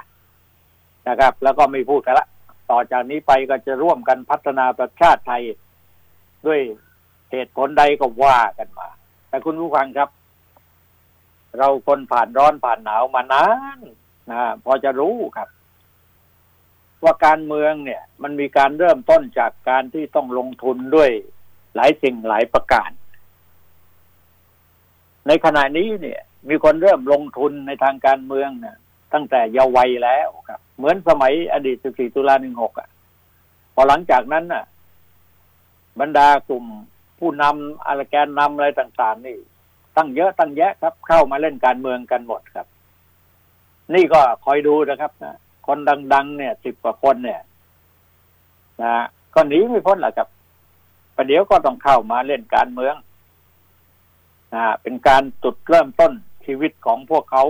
[1.08, 2.28] นะครับ แล้วก็ไม่พูดกันละ
[2.72, 5.44] ต่อจากนี้ไปก็จะร่วมกันพัฒนาประเทศไทย
[6.46, 6.60] ด้วย
[7.32, 8.88] เหตุผลใดก็ว่ากันมา
[9.30, 10.10] แต่คุณผู้ฟังครับ
[11.58, 13.46] เราคนผ่านร้อนผ่านหนาวมานา
[13.78, 13.80] น
[14.32, 15.50] นะพอจะรู้ครับ
[17.04, 21.10] ว่าการเมืองเนี่ย มันมีการเริ่มต้นจากการที่ต้องลงทุนด้วย
[21.76, 22.90] หลายสิ่งหลายประการ
[25.28, 28.76] ในขณะนี้เนี่ย มีคนเริ่มลงทุนในทางการเมืองเนี่ย
[29.14, 32.90] ตั้งแต่เยาว์วัยแล้วครับ เหมือนสมัยอดีต 14 ตุลา 16 อะ
[33.74, 34.64] พอหลังจากนั้นน่ะ
[36.00, 36.66] บรรดากลุ่ม
[37.20, 39.38] ผู้นำอะไรแกนนำอะไรต่าง ๆ นี่
[39.98, 42.68] ตั้งเยอะตั้งแยะครับ เข้ามาเล่นการเมืองกันหมดครับ
[43.94, 45.38] นี่ก็คอยดูนะครับนะ
[45.72, 45.80] คน
[46.14, 47.42] ดัง ๆ เนี่ยสิบกว่าคนเนี่ย
[48.82, 48.94] นะ
[49.34, 50.28] ก็หนีไม่พ้นแหละครับ
[51.16, 52.96] ประเดี๋ยวก็ต้องเข้ามาเล่นการเมือง
[54.56, 56.14] นะเป็นการจุดเริ่มต้น
[56.46, 57.44] ชีวิตของพวกเขา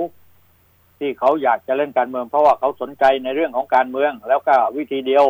[0.98, 5.26] ที่เขาอยากจะเล่นการเมือง เพราะว่าเขาสนใจในเรื่องของการเมือง แล้วก็วิธีเดียว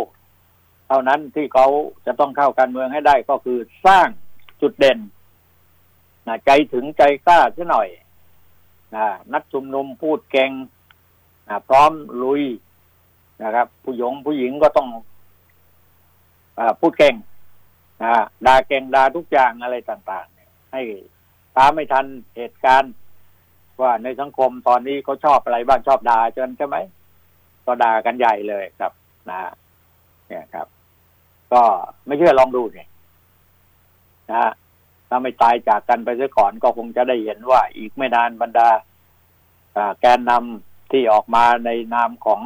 [0.88, 1.68] เท่านั้นที่เขา
[2.06, 4.08] จะต้องเข้าการเมืองให้ได้ก็คือสร้าง
[4.62, 5.00] จุดเด่น
[6.28, 7.90] นะใจถึงใจกล้าซะหน่อย
[8.96, 10.52] นะนัดชุมนุมพูดเก่ง
[11.48, 11.92] นะพร้อม
[12.24, 12.44] ลุย
[13.44, 14.88] นะครับ ผู้หญิงผู้หญิงก็ต้อง
[16.60, 17.16] อพูดเก่ง
[18.04, 18.14] นะ
[18.46, 20.82] ด่าเก่งด่าทุกอย่างอะไรต่าง ๆ ให้
[21.58, 22.06] ตามไม่ทัน
[22.38, 22.94] เหตุการณ์
[23.82, 26.78] ว่าในสังคมตอนนี้เขาชอบอะไรบ้างชอบด่าจนใช่ไหม
[27.66, 28.94] ก็ด่ากันใหญ่เลยครับ
[29.30, 29.40] นะ
[30.28, 30.68] เนี่ยครับ
[31.54, 31.62] ก็
[32.06, 32.84] ไม่เชื่อลองดูสิ
[34.32, 34.52] นะ
[35.10, 38.70] ถ้าไม่ตายจากกันไปซะก่อนก็คงจะได้เห็นว่า อีกไม่นานบรรดา
[40.00, 42.42] แกนนำที่ออกมาในนามของ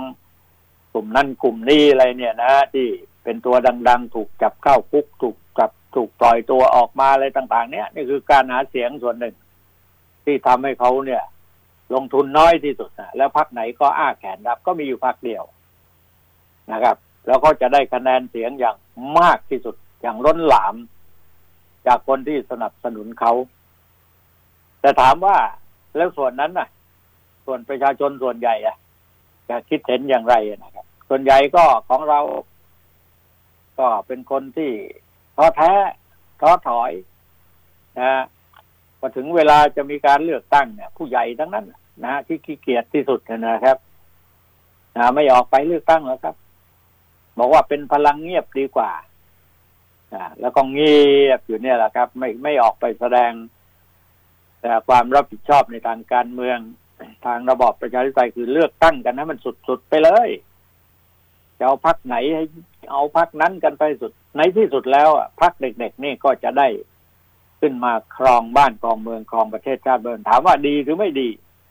[0.93, 2.87] กลุ่มนั่นกลุ่มนี้อะไรเนี่ยนะที่
[3.23, 3.55] เป็นตัว
[3.89, 9.35] ดัง ๆ ถูกจับเข้าคุกถูกจับถูกปล่อยตัวออกมาอะไรต่าง ๆ เนี่ยนี่คือการหาเสียงส่วนหนึ่ง
[10.25, 11.23] ที่ทำให้เขาเนี่ย
[11.93, 15.43] ลงทุนน้อยที่สุดนะแล้วพักไหนก็อ้าแขนรับ ก็มีอยู่พักเดียว
[16.71, 18.75] นะครับ แล้วก็จะได้คะแนนเสียงอย่าง
[19.19, 20.75] มากที่สุดอย่างล้นหลาม
[21.87, 23.33] จากคนที่สนับสนุนเขา
[24.81, 25.37] แต่ถามว่า
[25.97, 26.67] แล้วส่วนนั้นน่ะ
[27.45, 28.75] ส่วนประชาชนส่วนใหญ่อะ
[29.49, 32.19] จะคิดเห็นอย่างไรนะครับ ส่วนใหญ่ก็ของเรา
[33.79, 34.71] ก็เป็นคนที่
[35.35, 35.71] ท้อแท้
[36.41, 36.91] ท้อถอย
[37.99, 38.23] นะ
[38.99, 41.65] พอถึงเวลาจะมีการเลือกตั้งเนี่ย ผู้ใหญ่ทั้งนั้น
[42.05, 43.77] นะที่ขี้เกียจที่สุดนะครับ
[44.97, 46.35] นะไม่ออกไปเลือกตั้งแล้วครับ
[47.37, 48.91] บอกว่าเป็นพลังเงียบดีกว่า
[50.13, 53.31] นะแล้วก็เงียบอยู่เนี่ยแหละครับ ไม่ไม่ออกไปแสดง
[54.61, 56.57] แต่ความรับผิดชอบในทางการเมือง
[57.25, 59.37] ทางระบอบประชาธิปไตยคือเลือกตั้งกันนะมัน
[59.67, 60.29] สุดๆไปเลย
[61.57, 62.43] จะเอาพักไหนให้
[62.91, 66.67] เอาพักนั้นกันไปสุด ในที่สุดแล้วอะพักเด็กๆนี่ก็จะได้
[67.59, 71.29] ขึ้นมาครองบ้านครองเมืองครองประเทศชาติเบิร์ถามว่าดีหรือไม่ดี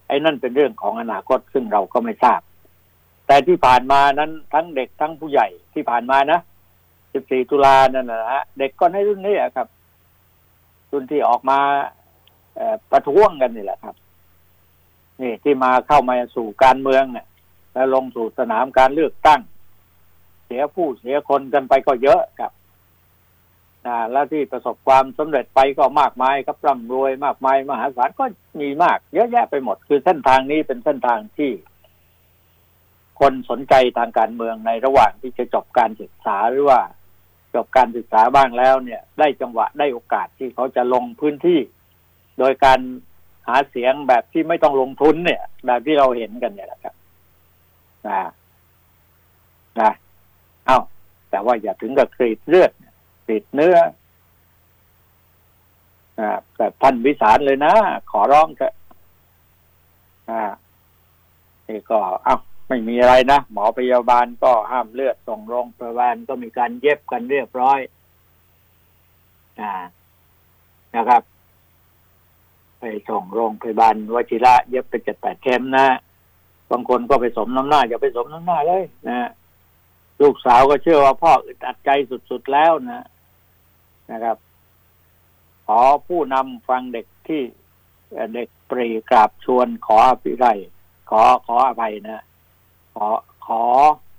[0.08, 2.40] ไอ้นั่นเป็นเรื่องของอนาคตซึ่งเราก็ไม่ทราบ
[3.26, 6.40] แต่ที่ผ่านมานั้นทั้งเด็กทั้งผู้ใหญ่ที่ผ่านมานะ
[6.94, 9.68] 14 ตุลานั่นนะฮะเด็กก็ในรุ่นนี้ครับ
[10.92, 11.58] รุ่นที่ออกมา
[12.90, 13.94] ประท้วงกันนี่แหละครับ
[15.20, 17.26] นี่ที่มาเข้ามาสู่การเมืองเนี่ย
[17.72, 19.40] แล้วลงสู่สนามการเลือกตั้ง
[20.46, 22.52] เสียผู้เสียคนกันไปก็เยอะครับ
[23.86, 28.24] นะแล้วที่ประสบความสำเร็จไปก็มากมายครับร่ำรวยมากมายมหาศาลก็
[28.60, 31.52] มีมาก เยอะแยะไปหมด คือเส้นทางนี้เป็นเส้นทางที่
[33.20, 36.80] คนสนใจทางการเมืองในระหว่างที่จะจบการศึกษาหรือว่า
[37.54, 41.60] จบการศึกษาบ้างแล้วเนี่ย ได้จังหวะได้โอกาสที่เขาจะลงพื้นที่
[42.38, 42.80] โดยการ
[43.46, 46.94] หาเสียงแบบที่ไม่ต้องลงทุนเนี่ย แบบที่เราเห็นกันเนี่ยแหละครับ
[48.08, 48.20] นะ
[49.80, 49.90] นะ
[50.66, 50.78] เอา้า
[51.30, 52.70] แต่ว่าอย่าถึงกับกรีดเลือด
[53.26, 53.76] กรีดเนื้อ
[56.20, 57.72] นะแต่ท่านวิสารเลยนะ
[58.10, 58.74] ขอร้องเถอะ
[60.30, 60.42] อ่า
[61.68, 62.36] นี่ก็เอา้า
[62.68, 67.80] ไม่มีอะไรนะ หมอพยาบาลก็ห้ามเลือดส่งโรงพยาบาลก็มีการเย็บกันเรียบร้อย
[69.60, 69.72] อ่า
[70.96, 71.22] นะครับ
[72.82, 75.86] ไปส่งโรงพยาบาลวชิระเย็บไปเจ็ดแปดเข็มนะ
[76.70, 79.30] บางคนก็ไปสมน้ำหน้า อย่าไปสมน้ำหน้าเลยนะ
[80.20, 81.90] ลูกสาวก็เชื่อว่าพ่ออึดอัดใจ
[82.30, 83.04] สุดๆแล้วนะ
[84.10, 84.36] นะครับ
[85.66, 87.42] ขอผู้นำฟังเด็กที่
[88.34, 90.46] เด็กปรีกราบชวนขออภิไร
[91.10, 92.24] ขอขออภัยนะ
[92.94, 93.06] ขอ
[93.46, 93.62] ขอ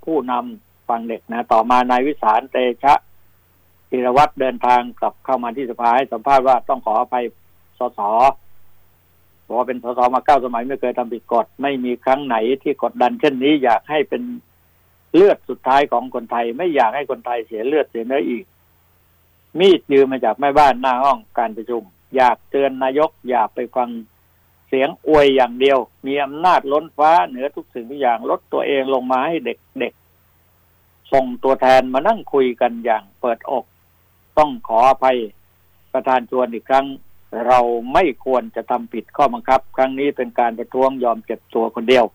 [0.06, 2.94] ผู้นำฟังเด็กนะ ต่อมานายวิสารเตชะ
[3.90, 7.26] ธีรวัตรเดินทางกลับเข้ามาที่สภาให้สัมภาษณ์ว่าต้องขออภัย
[7.80, 8.00] สส
[9.54, 14.22] บอเป็นสสมาเก้าสมัยไม่เคยทำผิดกฎไม่มีครั้งไหนที่กดดันเช่นนี้อยากให้เป็น
[15.16, 18.44] เลือดสุดท้ายของคนไทย ไม่อยากให้คนไทยเสียเลือดเสียเนื้ออีก
[19.60, 21.84] มีดยืมมาจากแม่บ้านหน้าห้องการประชุม
[22.16, 23.90] อยากเตือนนายก อย่าไปฟัง
[24.68, 33.66] เสียงอวยอย่างเดียว มีอำนาจล้นฟ้าเหนือทุกสิ่งทุกอย่างลดตัวเองลงมาให้เด็กๆส่งตัวแทนมานั่งคุยกันอย่างเปิดอก
[34.38, 35.18] ต้องขออภัย
[35.94, 36.86] ประธานชวนอีกครั้ง
[37.48, 37.60] เรา
[37.94, 42.06] ไม่ควรจะทำผิดข้อบังคับ ครั้งนี้เป็นการประท้วงยอมเจ็บตัวคนเดียว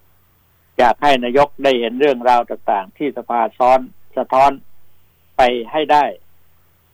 [0.79, 3.81] อยากให้นายกได้เห็นเรื่องราวต่างๆ ที่สภาซ้อน
[4.17, 4.51] สะท้อน
[5.37, 6.05] ไปให้ได้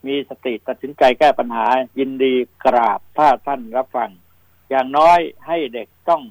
[0.06, 1.66] มีสติตัดสินใจแก้ปัญหา
[1.98, 2.34] ยินดี
[2.64, 4.10] กราบถ้าท่านรับฟัง
[4.70, 6.22] อย่างน้อยให้เด็กต้อง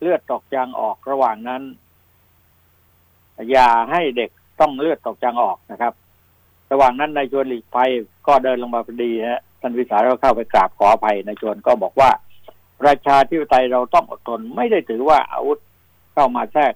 [0.00, 1.62] เลือดตกยางออกระหว่างนั้น
[3.50, 5.94] อย่าให้เด็กต้องเลือดตกยางออกนะครับ
[6.72, 7.90] ระหว่างนั้นนายชวนหลีกภัย
[8.26, 12.10] ก็เดินลงมาพอดีฮะ ท่านวิสาก็เข้าไปกราบขออภัยในชวนก็บอกว่า
[12.80, 15.58] ประชาธิปไตยเราต้องอดทนไม่ได้ถือว่าอาวุธ
[16.14, 16.72] เข้ามาแทรก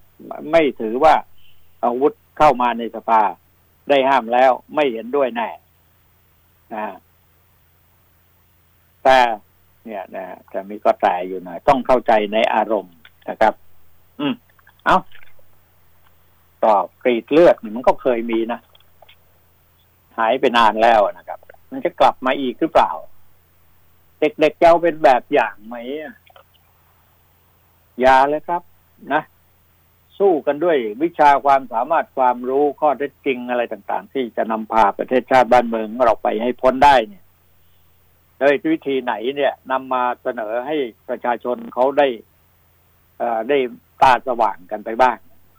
[0.50, 1.14] ไม่ถือว่า
[1.84, 3.22] อาวุธเข้ามาในสภา
[3.88, 5.48] ได้ห้ามแล้วไม่เห็นด้วยแน่
[6.74, 6.82] นะ
[9.04, 9.18] แต่
[9.84, 12.94] เนี่ยนะจะมีก็แต่อยู่หน่อยต้องเข้าใจในอารมณ์
[13.28, 13.54] นะครับ
[14.20, 14.34] อืม
[14.84, 14.98] เอา
[16.64, 18.60] ต่อกรีดเลือดมันก็เคยมีนะ
[20.18, 21.38] หายไปนานแล้วนะครับ
[21.70, 22.90] มันจะกลับมาอีกหรือเปล่า
[24.20, 25.76] เด็กๆจะเอาเป็นแบบอย่างไหม
[28.00, 28.62] อย่าเลยครับ
[29.12, 29.22] นะ
[30.18, 37.24] สู้กันด้วยวิชาความสามารถความรู้ข้อเท็จจริงอะไรต่าง ๆ ที่จะนำพาประเทศชาติบ้านเมืองเราไปให้พ้นได้เนี่ย
[38.38, 40.76] โดยวิธีไหนเนี่ยนำมาเสนอให้
[41.08, 42.08] ประชาชนเขาได้
[43.48, 43.58] ได้
[44.02, 45.16] ตาสว่างกันไปบ้าง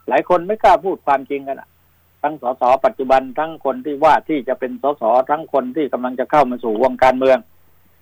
[0.08, 1.69] หลายคนไม่กล้าพูดความจริงกันอะ
[2.22, 7.38] ทั้งสสปัจจุบันทั้งคนที่ว่าที่จะเป็นสสทั้งคนที่กำลังจะเข้ามาสู่วงการเมือง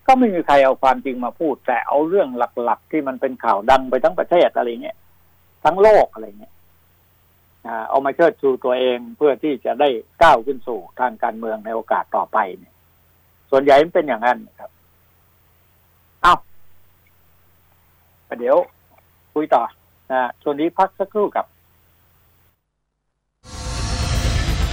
[0.07, 4.96] ก็ไม่มีใครเอาความจริงมาพูด แต่เอาเรื่องหลักๆ ที่มันเป็นข่าวดังไปทั้งประเทศอะไรเงี้ย
[5.64, 6.52] ทั้งโลกอะไรเงี้ย
[7.88, 9.88] เอามาเชิดชูตัวเองเพื่อที่จะได้
[10.22, 12.74] ก้าวขึ้นสู่ทางการเมืองในโอกาสต่อไปเนี่ย
[13.50, 14.70] ส่วนใหญ่มันเป็นอย่างนั้นครับ
[16.22, 16.35] เอา
[18.38, 18.57] เดี๋ยว
[19.35, 19.62] คุยต่อ
[20.11, 21.46] นะช่วงนี้พักสักครู่กับ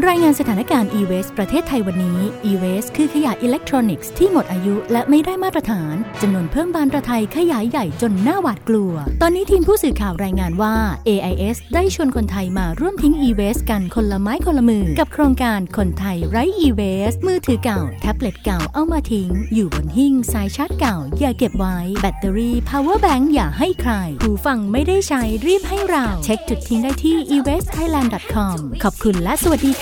[0.00, 2.18] รายงานสถานการณ์ e-waste ประเทศไทยวันนี้
[2.50, 10.74] e-waste คือขยะอิเล็กทรอนิกส์ที่หมดอายุและไม่ได้มาตรฐานจำนวนเพิ่มบานประไทยขยายใหญ่จนน่าหวาดกลัว ตอนนี้ทีมผู้สื่อข่าวรายงานว่า
[11.08, 27.16] AIS ได้ชวนคนไทยมาร่วมทิ้ง e-waste กันคนละไม้คนละมือ กับโครงการคนไทยไร้ e-waste มือถือเก่า แท็บเล็ตเก่าเอามาทิ้ง อยู่บนหิ้งสายชาร์จเก่า อย่าเก็บไว้ แบตเตอรี่ power bank อย่าให้ใครหูฟังไม่ได้ใช้รีบให้เรา เช็คจุดทิ้งได้ที่
[27.34, 29.72] e-wastethailand.com ขอบคุณและสวัสดี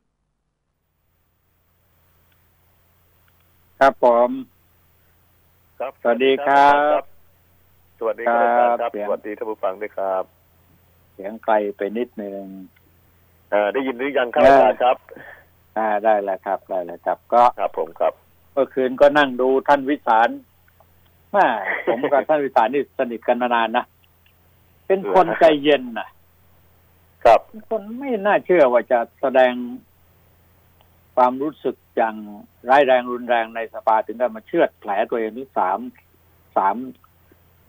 [3.79, 4.31] ครับผม
[5.87, 7.01] ครับ สวัสดีครับ
[7.99, 10.25] สวัสดีครับอาจารย์ครับเสียงสวัสดีท่านผู้ฟังด้วยครับ
[11.15, 12.43] เสียงไกลไปนิดนึง
[13.51, 14.97] เอ่อได้ยินหรือยังครับเอออาจารย์ครับ
[15.77, 18.13] อ่าได้แล้วครับได้แล้วครับ ก็ครับผมครับ
[18.53, 20.29] เมื่อคืนก็นั่งดูท่านวิสาร
[21.33, 21.47] แม่
[21.87, 23.85] ผมกับท่านวิสารนี่สนิทกันมานานนะ
[24.87, 26.09] เป็นคนใจเย็นนะ
[27.25, 29.53] ครับเป็นคนไม่น่าเชื่อว่าจะแสดง
[31.17, 32.15] ความรู้สึก อย่าง
[32.69, 35.79] ร้ายแรงรุนแรงในสภาถึงกับมาเชือดแผลตัวเองที่สาม
[36.57, 36.77] สาม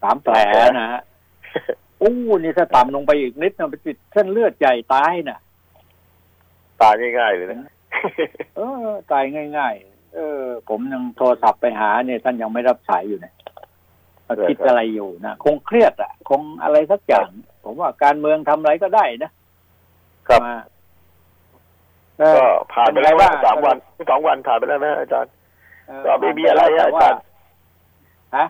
[0.01, 0.35] สามแผล
[0.79, 1.01] นะฮะ
[2.01, 5.39] อู้นี่ถ้าต่ำลงไปอีกนิดนะไปติดเส้นเลือดใหญ่ตายนะ
[6.81, 7.73] ตายง่ายๆเลยนะ
[8.55, 9.23] เออ ตาย
[9.57, 13.33] ง่าย ๆ เออ ผมยังโทรศัพท์ไปหาเนี่ยท่านยังไม่รับสายอยู่เนี่ย
[14.49, 17.29] คิดอะไรอยู่นะคงเครียดอะ คงอะไรสักอย่าง
[17.63, 19.31] ผมว่าการเมืองทำอะไรก็ได้นะ
[20.27, 20.76] ครับมาเออ
[22.19, 22.29] ก็
[22.73, 23.77] ผ่านไปแล้วเป็นไงบ้างสามวัน
[24.09, 25.31] สองวันผ่านไปแล้วนะอาจารย์
[25.87, 27.21] เออก็ไม่มีอะไรอะอาจารย์
[28.35, 28.45] ฮะ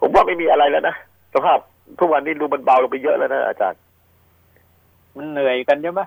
[0.00, 0.94] ผมว่าไม่มีอะไรแล้วนะ
[1.34, 1.58] สภาพ
[1.98, 3.80] ทุกวันนี้ดูมันเบาลงไปเยอะแล้วนะอาจารย์
[5.16, 6.02] มันเหนื่อยกันใช่ไหม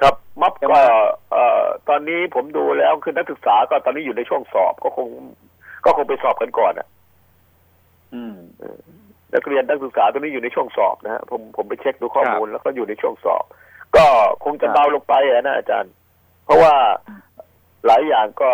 [0.00, 0.96] ครับม็อบใช่ไหมก็
[1.32, 5.08] เอ่อตอนนี้ผมดูแล้วคือนักศึกษาก็ตอนนี้อยู่ในช่วงสอบก็คง
[5.84, 6.86] ก็คงไปสอบกันก่อนอะ
[8.14, 8.36] อืม
[9.34, 13.44] นักเรียนนักศึกษาตอนนี้อยู่ในช่วงสอบนะฮะผมผมไปเช็คดูข้อมูลครับแล้วก็อยู่ในช่วงสอบ
[13.96, 14.06] ก็
[14.44, 15.92] คงจะครับเบาลงไปอะนะอาจารย์
[16.44, 16.74] เพราะว่า
[17.86, 18.50] หลายอย่างก็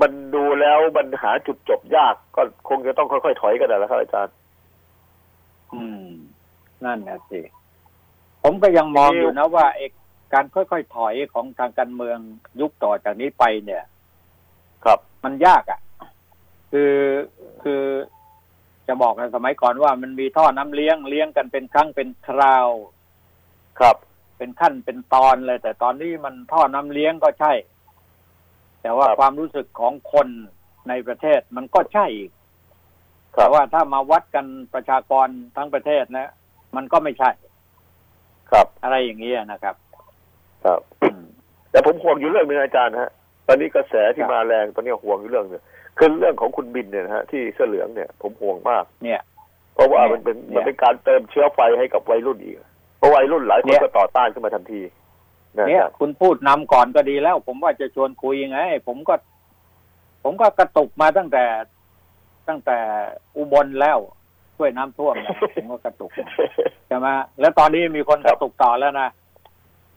[0.00, 4.34] มันดูแล้วมันหาจุดจบยากก็คงจะต้องค่อยๆถอยกันแล้วครับอาจารย์
[5.74, 6.08] อืม
[6.84, 7.40] นั่นนะสิ
[8.42, 9.92] ผมก็ยังมองอยู่นะว่าเอก
[10.32, 12.18] การค่อยๆถอยของทางการเมือง
[12.60, 13.82] ยุคต่อจากนี้ไปเนี่ย
[14.84, 15.80] ครับ มันยากอะ่ะ
[16.70, 16.94] คือ
[17.62, 17.82] คือ
[18.88, 22.68] จะบอกในสมัยก่อนว่ามันมีท่อน้ำเลี้ยงเลี้ยงกันเป็นครั้งเป็นคราว
[23.80, 23.96] ครับ
[24.38, 27.52] เป็นขั้นเป็นตอนเลย แต่ตอนนี้มันท่อน้ำเลี้ยงก็ใช่
[28.82, 30.28] แต่ว่าครับความรู้สึกของคน
[30.88, 32.30] ในประเทศมันก็ใช่อีก
[33.36, 36.30] ครัแต่บว่าถ้ามาวัดกันประชากรทั้งประเทศนะ
[36.76, 37.30] มันก็ไม่ใช่
[38.50, 39.74] ครับ อะไรอย่างนี้ยนะครับ
[40.64, 41.22] ครับอืม
[41.70, 43.10] แต่ผมห่วงอยู่เรื่องหนึงอาจารย์ฮะ
[43.46, 45.62] ตอนนี้กระแสที่ครับมาแรงตอนนี้ห่วงอยู่เรื่องหนึง
[45.98, 49.20] คือเรื่องของคุณบินเนี่ยนะฮะที่เสื้อเหลืองเนี่ย ผมห่วงมาก เนี่ย
[49.74, 52.56] เพราะว่าเนี่ยมันเป็นเนี่ยมันเป็นการเติมเชื้อไฟให้กับวัยรุ่นอีก
[53.00, 54.80] เพราะวัยรุ่นหลายคเนี่นยก็ต่อต้านขึ้นมาทันที
[55.58, 59.14] นะเนี่ยครับคุณพูดนำก่อนก็ดีแล้ว ผมว่าจะชวนคุยไง ผมก็
[60.24, 61.44] ผมก็กระตุกมาตั้งแต่
[62.48, 62.78] ตั้งแต่
[63.36, 63.98] อุบลแล้ว
[64.56, 66.28] ช่วยน้ำท่วมนะผมก็กระตุกมา
[66.88, 67.06] ใช่ไหม
[67.40, 69.08] แล้วตอนนี้มีคนกระตุกต่อแล้วนะ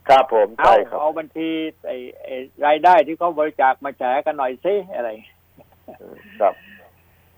[0.10, 1.48] ครับผมเอาใช่ครับเอาบัญชี
[1.88, 2.36] ไอ้ไอ้
[2.66, 5.10] รายได้ที่เขาบริจาคมาแฉกันหน่อยซิอะไร
[6.42, 6.54] ครับ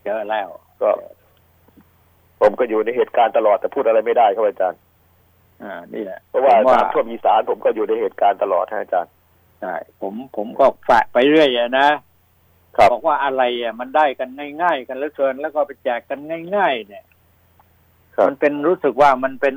[0.04, 0.47] เจอแล้ว
[0.82, 0.89] ก็
[2.41, 4.80] ผมก็อยู่ในเหตุการณ์ตลอดแต่พูดอะไรไม่ได้ครับอาจารย์
[5.63, 9.13] อ่านี่แหละเพราะว่าผมน้ำท่วมอีสานผมก็อยู่ในเหตุการณ์ตลอดฮะอาจารย์
[9.61, 11.87] ใช่ผมผมก็ฝากไปเรื่อยอะนะ
[12.77, 14.29] ครับบอกว่าอะไรอะมันได้กัน
[14.61, 16.19] ง่ายๆ กันเหลือเกินแล้วก็ไปแจกกัน
[16.55, 17.05] ง่าย ๆ เนี่ย
[18.15, 19.55] ครับมันเป็นรู้สึกว่ามันเป็น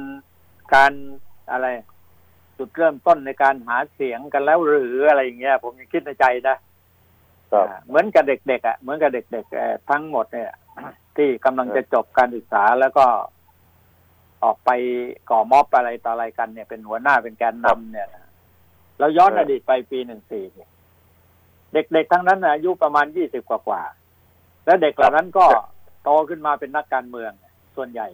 [0.74, 0.92] การ
[1.52, 1.66] อะไร
[2.58, 6.56] จุดเริ่มต้นในการหาเสียงกันแล้วหรืออะไรอย่างเงี้ย ผมยังคิดในใจนะ
[7.52, 10.52] ครับอ่าเหมือนกับเด็กๆอะเหมือนกับเด็กๆเอ่อทั้งหมดเนี่ย
[11.16, 13.06] ที่กำลังจะจบการศึกษาแล้วก็
[14.44, 14.71] ออกไป
[15.31, 18.27] ก่อม็อบอะไรต่ออะไรกันเนี่ยเป็นหัวหน้าเป็นแกนนำเนี่ยนะ
[18.98, 20.71] เราย้อนครัอบดีตไปปีหนึ่งสี่เนี่ย
[21.73, 25.46] เด็กๆทั้งนั้นน่ะอายุประมาณยี่สิบกว่าๆแล้วเด็กเหล่านั้นก็
[26.04, 27.31] โตขึ้นมาเป็นนักการเมือง
[27.77, 28.08] ส่วนใหญ่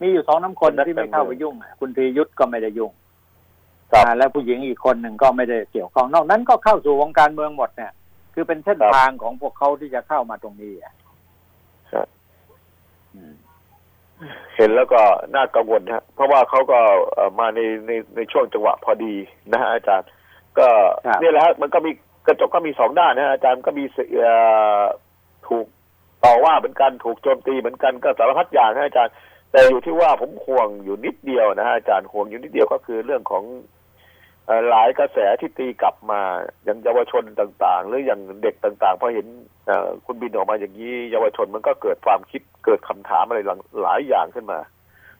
[0.00, 2.92] มีอยู่สองน้ำคนเป็นนักที่ไม่เข้าไปการเมืองยุ่งอะคุณธียุทธก็ไม่ได้ยุ่ง
[3.90, 7.92] ครับอ่าแล้วผู้หญิงอีกคนหนึ่งก็ไม่ได้เกี่ยวข้องนอกนั้นก็เข้าสู่วงการเมืองหมดเนี่ย
[8.34, 10.94] คือเป็นเส้นครับทางของพวกเขาที่จะเข้ามาตรงนี้อะ
[11.92, 12.19] ครับอืม
[14.56, 15.00] เห็นแล้วก็
[15.34, 16.78] น่ากังวลฮะเพราะว่าเขาก็
[17.12, 19.14] เอ่อมาในในในช่วงจังหวะพอดี
[19.52, 20.08] นะฮะอาจารย์
[20.58, 20.68] ก็
[21.06, 21.90] ครับเนี่ยแหละฮะมันก็มี
[22.26, 23.84] กระจกก็มีสองด้านนะฮะอาจารย์ก็มี
[24.16, 24.32] เอ่
[24.80, 24.82] อ
[25.48, 25.66] ถูก
[26.24, 29.12] ต่อว่าเหมือนกันถูกโจมตีเหมือนกันก็สารพัดอย่างนะอาจารย์
[29.50, 33.79] แต่อยู่ที่ว่าผมห่วงอยู่นิดเดียวนะฮะอาจารย์ห่วงอยู่นิดเดียวก็คือเรื่องของเอ่อ
[34.70, 36.20] หลายกระแสที่ตีกลับมา
[36.64, 39.26] อย่างเยาวชนต่างๆ หรืออย่างเด็กต่างๆพอเห็น
[39.66, 43.40] เอ่อคุณบินออกมาอย่างนี้เยาวชนมันก็เกิดความคิดเกิดคำถามอะไร
[43.82, 44.58] หลายอย่างขึ้นมา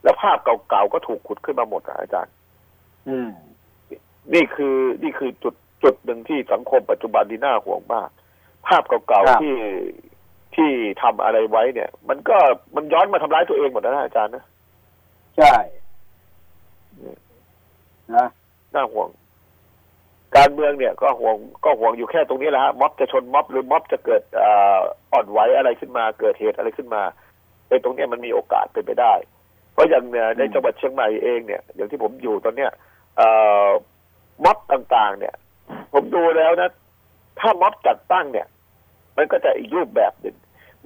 [0.02, 2.32] แล้วภาพเก่าๆก็ถูกขุดขึ้นมาหมดอะอาจารย์
[3.08, 3.30] อืม
[4.34, 8.08] นี่คือนี่คือจุดจุดหนึ่งที่สังคมปัจจุบันที่น่าห่วงมาก
[8.66, 9.56] ภาพเก่าครับๆที่
[10.56, 10.70] ที่
[11.02, 12.36] ทำอะไรไว้เนี่ย มันก็
[12.76, 14.44] มันย้อนมาทำร้ายตัวเองหมดนะอาจารย์นะ
[15.36, 15.54] ใช่
[18.16, 18.26] นะ
[18.74, 19.08] น่าห่วง
[20.36, 20.48] การ
[20.80, 24.78] เมืองเนี่ยก็ห่วงก็ห่วงอยู่แค่ตรงนี้แหละฮะม็อบจะชนม็อบหรือม็อบจะเกิดเอ่อ
[25.12, 27.02] อ่อนไหวอะไรขึ้นมาเกิดเหตุอะไรขึ้นมา
[27.68, 29.14] ในตรงเนี้ยมันมีโอกาสเป็นไปได้
[29.72, 32.70] เพราะอย่างเนี่ยในจังหวัดเชียงใหม่เองเนี่ย อย่างที่ผมอยู่ตอนเนี้ย
[33.16, 33.28] เอ่
[33.66, 33.68] อ
[34.44, 35.34] ม็อบต่างๆ เนี่ย
[35.92, 36.70] ผมดูแล้วนะ
[37.40, 38.46] ถ้าม็อบจัดตั้งเนี่ย
[39.16, 40.36] มันก็จะอีกรูปแบบหนึ่ง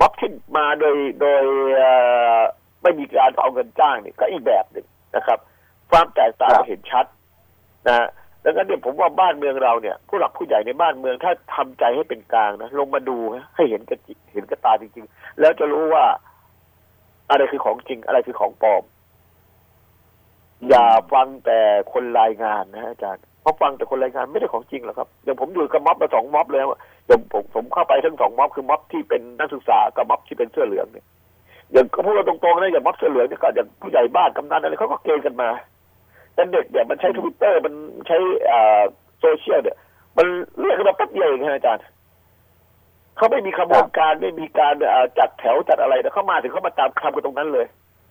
[0.01, 1.45] ม็อบที่มาโดยโดย
[1.77, 1.91] เอ่
[2.39, 2.41] อ
[2.83, 4.87] ไม่มีการเอาเงินจ้างเนี่ยก็อีกแบบหนึ่ง
[5.17, 5.39] นะครับ
[5.91, 7.07] ความแตกต่างครับเห็นชัด
[7.87, 8.09] นะฮะ
[8.45, 16.05] ดังนั้นเนี่ยผมว่าบ้านเมืองเราเนี่ยผู้หลักผู้ใหญ่ในบ้านเมืองถ้าทำใจให้เป็นกลางนะลงมาดูนะให้เห็นกระจิเห็นกระตาจริงๆ แล้วจะรู้ว่า
[17.31, 18.83] อะไรคือของจริง อะไรคือของปลอม
[20.69, 21.61] อย่าฟังแต่
[21.93, 26.67] คนรายงานนะอาจารย์เพราะฟังแต่คนรายงานไม่ได้ของจริงหรอกครับอย่างผมอยู่กับม็อบมาสองม็อบแล้ว
[27.07, 31.07] อย่างผมผมเข้าไปทั้งสองม็อบคือม็อบที่เป็นนักศึกษากับม็อบที่เป็นเสื้อเหลืองเนี่ย
[31.73, 35.49] อย่างพูดกันตรงๆนะอย่างม็อบเสื้อเหลืองเนี่ยก็อย่างผู้ใหญ่บ้านกำนันอะไรเขาก็เกณฑ์กันมา
[36.35, 37.75] แต่เด็กเนี่ยมันใช้ทวิตเตอร์มัน
[38.07, 38.17] ใช้
[38.51, 38.83] อ่า
[39.21, 39.77] โซเชียลเนี่ย
[40.19, 40.27] มัน
[40.61, 41.85] เรียกกันมาแป๊บเดียวเองนะอาจารย์
[43.17, 47.67] เขาไม่มีขบวนการไม่มีการอ่าจัดแถวจัดอะไรนะเขามาถึงเขามาตามคำกันตรงนั้นเลย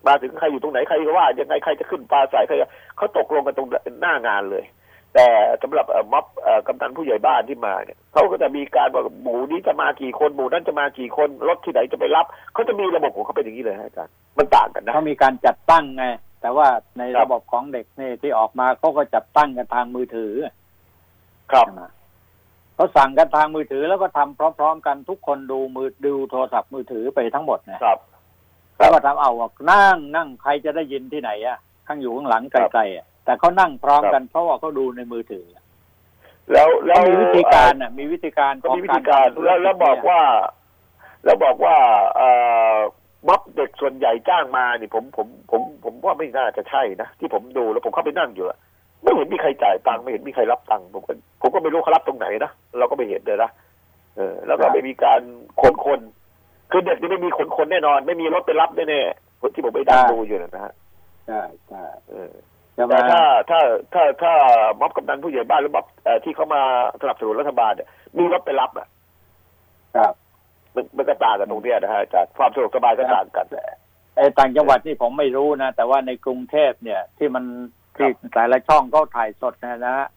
[0.07, 3.67] มาถึงใครอยู่ตรงไหนใครก็ว่ายังไงใครจะขึ้นปราศรัยใครจะเขาตกลงกันตรง
[4.01, 4.65] หน้างานเลย
[5.13, 5.27] แต่
[5.61, 16.03] สำหรับเอ่อม็อบเอ่อกำนันผู้ใหญ่บ้านที่มาเนี่ยเขาก็จะมีการว่าหมู่นี้จะมากี่คนหมู่นั้นจะมากี่คนรถที่ไหนจะไปรับเขาจะมีระบบของเขาเป็นอย่างนี้เลยฮะอาจารย์มันต่างกันนะเขามีการจัดตั้งไง
[16.43, 16.67] แต่ว่า
[16.97, 20.33] ในครับระบบของเด็กนี่ที่ออกมาเขาก็จัดตั้งกันทางมือถือ
[21.51, 21.83] ครับใช่ไหม
[22.75, 27.99] เขาสั่งกันทางมือถือแล้วก็ทำพร้อมๆ กันทุกคนดูมือดูโทรศัพท์มือถือไปทั้งหมดนะครับ
[28.77, 35.45] แล้วก็ทำเอาว่านั่งนั่งใครจะได้ยินที่ไหนอะข้างอยู่ข้างหลังไกลๆอะแต่เขานั่งพร้อมกันเพราะว่าเขาดูในมือถือ
[36.51, 40.21] แล้วแล้วเขามีวิธีการน่ะ มีวิธีการก็มีวิธีการแล้วแล้วบอกว่า
[41.23, 41.75] แล้วบอกว่า
[42.15, 42.29] เอ่
[42.73, 42.77] อ
[43.27, 48.57] ม็อบเด็กส่วนใหญ่จ้างมานี่ผมผมผมผมว่าไม่น่าจะใช่นะที่ผมดูแล้วผมเข้าไปนั่งอยู่อะ
[49.03, 53.49] ไม่เห็นมีใครจ่ายตังค์ไม่เห็นมีใครรับตังค์ผมก็ผมก็ไม่รู้เขารับตรงไหนนะเราก็ไม่เห็นเลยนะ
[54.15, 55.21] เออ แล้วก็ไม่มีการ
[55.61, 55.99] ขนคน
[56.71, 60.73] คือเด็กนี่ไม่มีขนคนแน่นอน ไม่มีรถไปรับแน่ๆคนที่ผมไปดังดูอยู่นะฮะ
[61.27, 62.33] ใช่ใช่เออ
[62.75, 63.59] ใช่ไหมแต่ถ้าถ้า
[63.93, 64.33] ถ้าถ้า
[64.79, 66.61] ม็อบกำนันผู้ใหญ่บ้านหรือม็อบเอ่อที่เขามา
[67.01, 68.87] สนับสนุนรัฐบาลเนี่ยมีรถไปรับอะ
[69.95, 70.13] ครับ
[70.75, 73.47] มันมันก็ต่างกันตรงเนี้ยนะฮะอาจารย์ความสะดวกสบายก็ต่างกัน
[74.15, 77.43] ไอ้ต่างจังหวัดนี่ผมไม่รู้นะ แต่ว่าในกรุงเทพเนี่ย ที่มัน
[77.97, 80.07] ที่แต่ละช่องเขาถ่ายสดนะนะฮะ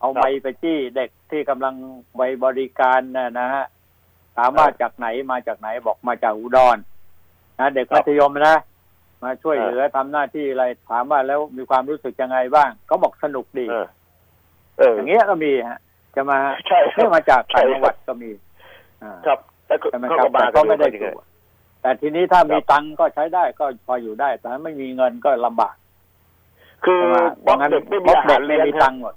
[0.00, 1.74] เอาไมค์ไปจี้เด็กที่กำลัง
[2.16, 3.64] ไปบริการนะนะฮะ
[4.36, 6.76] ถามว่าจากไหนมาจากไหนบอกมาจากอุดร
[7.58, 8.56] นะเด็กมัธยมนะ
[9.22, 13.86] มาช่วยเหลือทำหน้าที่อะไรถามว่าแล้วมีความรู้สึกยังไงบ้างเขาบอกสนุกดีเออ
[14.78, 15.80] เอออย่างเงี้ยก็มีฮะ
[16.16, 18.30] จะมาใช่ครัเรื่บมาจากต่างใช่จังหวัดก็มี
[19.02, 21.16] อ่าครับ แต่ก็ใช่ไหมเขาครับก็มาแต่ก็ไม่ได้กันถูเรื่อยก
[21.82, 29.14] แต่ทีนี้ถ้ามีครับตังค์ก็ใช้ได้ก็พออยู่ได้ แต่ถ้าไม่มีเงินก็ลำบากๆคือใช่ไหมม็อบงั้นเด็กไม่มีม็อบอาเด็หารกไม่เลี้ยงมีคตัรับงค์หมด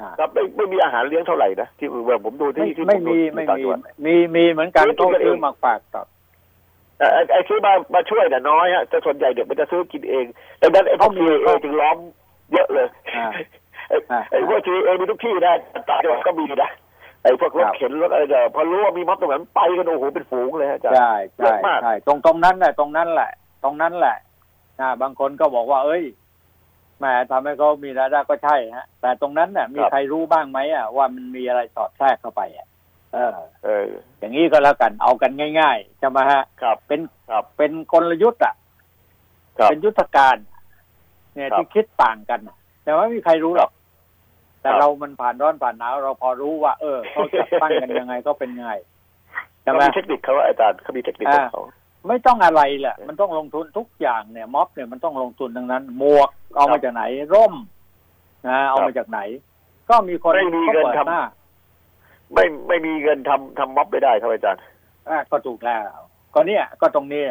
[0.00, 6.02] อ่าครับไม่ไม่มีอาหารเลี้ยงเท่าไหร่นะที่เวลาผมดูไม่ที่ที่ไม่ผดูมีไม่ต่างมีจังหวัด มีมีเหมือนกันซื้อกินเขากันเอง ซื้อมาฝากต่อ
[6.98, 10.24] แต่ไอ้ไอ้ซื้อมามาช่วยแต่น้อยฮะแต่ส่วนใหญ่เด็กมันจะซื้อกินเอง
[10.62, 11.96] ดังนั้นไอ้พวกเขามีซีเอจึงล้อม
[12.52, 13.26] เยอะเลยอ่า
[13.88, 15.54] ไอ้อ่า ไอ้พวกซีเอมีทุกที่นะ
[15.88, 16.70] ต่างจังหวัดก็มีนะ
[17.26, 23.30] ไอ้พวกรถครับเข็นรถอะไรเนี่ยพอรู้ว่ามีม็อบตรงนั้นไปกันโอ้โหเป็นฝูงเลยฮะอาจารย์ใช่เยใช่อะมากใช่ตรงตรงนั้นแหละตรงนั้นแหละ
[23.64, 24.16] ตรงนั้นแหละ
[24.80, 26.04] นะบางคนก็บอกว่า เอ้ย
[26.98, 32.66] แหมทำให้เขามีรายได้ก็ใช่ฮะ แต่ตรงนั้นเนี่ยมีครับใครรู้บ้างไหมอะว่ามันมีอะไรสอดแทรกเข้าไปอะ
[33.14, 33.32] เออ
[33.64, 33.86] เออ
[34.18, 37.00] อย่างนี้ก็แล้วกันเอากันง่ายๆใช่ไหมฮะครับเป็น
[37.30, 38.54] ครับเป็นกลยุทธ์อะ
[39.58, 40.36] ครับเป็นยุทธการ
[41.34, 43.70] เนี่ยครับที่คิดต่างกันน่ะแต่ว่าไม่มีใครรู้หรอก
[44.66, 48.72] แต่ครับเรามันผ่านร้อนผ่านหนาวเราพอรู้ว่า เออเขาจัดตั้งกันยังไงก็เป็นยังไง
[49.62, 51.62] ใช่เขาไหมมีเทคนิคเขาอาจารย์เขามีเทคนิคของเขา
[52.08, 57.02] ไม่ต้องอะไรแหละ มันต้องลงทุนทุกอย่างเนี่ยม็อบเนี่ยมันต้องลงทุนทั้งนั้น หมวกเอามาจากไหน
[57.34, 57.54] ร่ม
[58.48, 59.20] นะเอามาจากไหน
[59.90, 61.22] ก็มีคนไม่มีเขาเงินเปิดทำหน้า
[62.34, 64.62] ไม่ไม่มีเงินทำทำม็อบไม่ได้ครับอาจารย์
[65.08, 65.82] อะก็ถูกแล้ว
[66.34, 67.22] ก็เนี่ย ก็ตรงนี้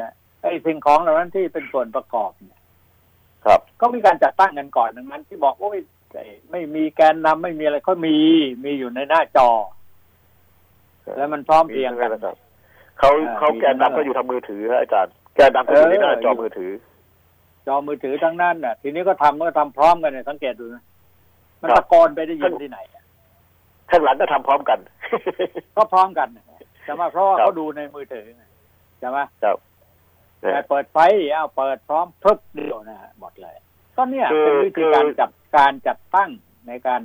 [0.41, 2.61] ไอ้สิ่งของเหล่านั้นที่เป็นส่วนประกอบเนี่ย
[3.45, 5.77] ครับ ก็มีการจัดตั้งกันก่อนดังนั้น ที่บอกโอ้ย
[6.51, 8.15] ไม่มีแกนนำไม่มีอะไรเขามี
[8.65, 9.49] มีอยู่ในหน้าจอ
[11.17, 12.35] แล้วมันพร้อมเพรียงกันนะครับ
[12.99, 16.71] เขาอ่าเขามีแกนทั้งนั้นนำก็อยู่ทางมือถือฮะอาจารย์แกนนำก็อยู่เออในหน้าจออยู่มือถือ
[17.67, 20.83] จอมือถือทั้งนั้นน่ะ ทีนี้ก็ทำก็ทำพร้อมกันเนี่ยสังเกตดูนะ
[21.61, 23.03] มันครับตะโกนไปได้ยินที่ไหนอะ
[23.89, 24.79] ข้างหลังก็ทำพร้อมกัน
[25.77, 26.45] ก็พร้อมกันนะ
[26.83, 28.43] ใช่ไหมเพราะว่าครับเขาดูในมือถือไง
[28.99, 29.57] ใช่ไหมครับ
[30.39, 30.97] แต่เปิดไฟ
[31.33, 33.55] อ้าวเปิดพร้อมพึบเดียวนะฮะหมดเลย
[33.97, 36.29] ก็เนี่ยคือเป็นวิธีการคือจับ การจัดตั้ง
[36.67, 37.01] ในการ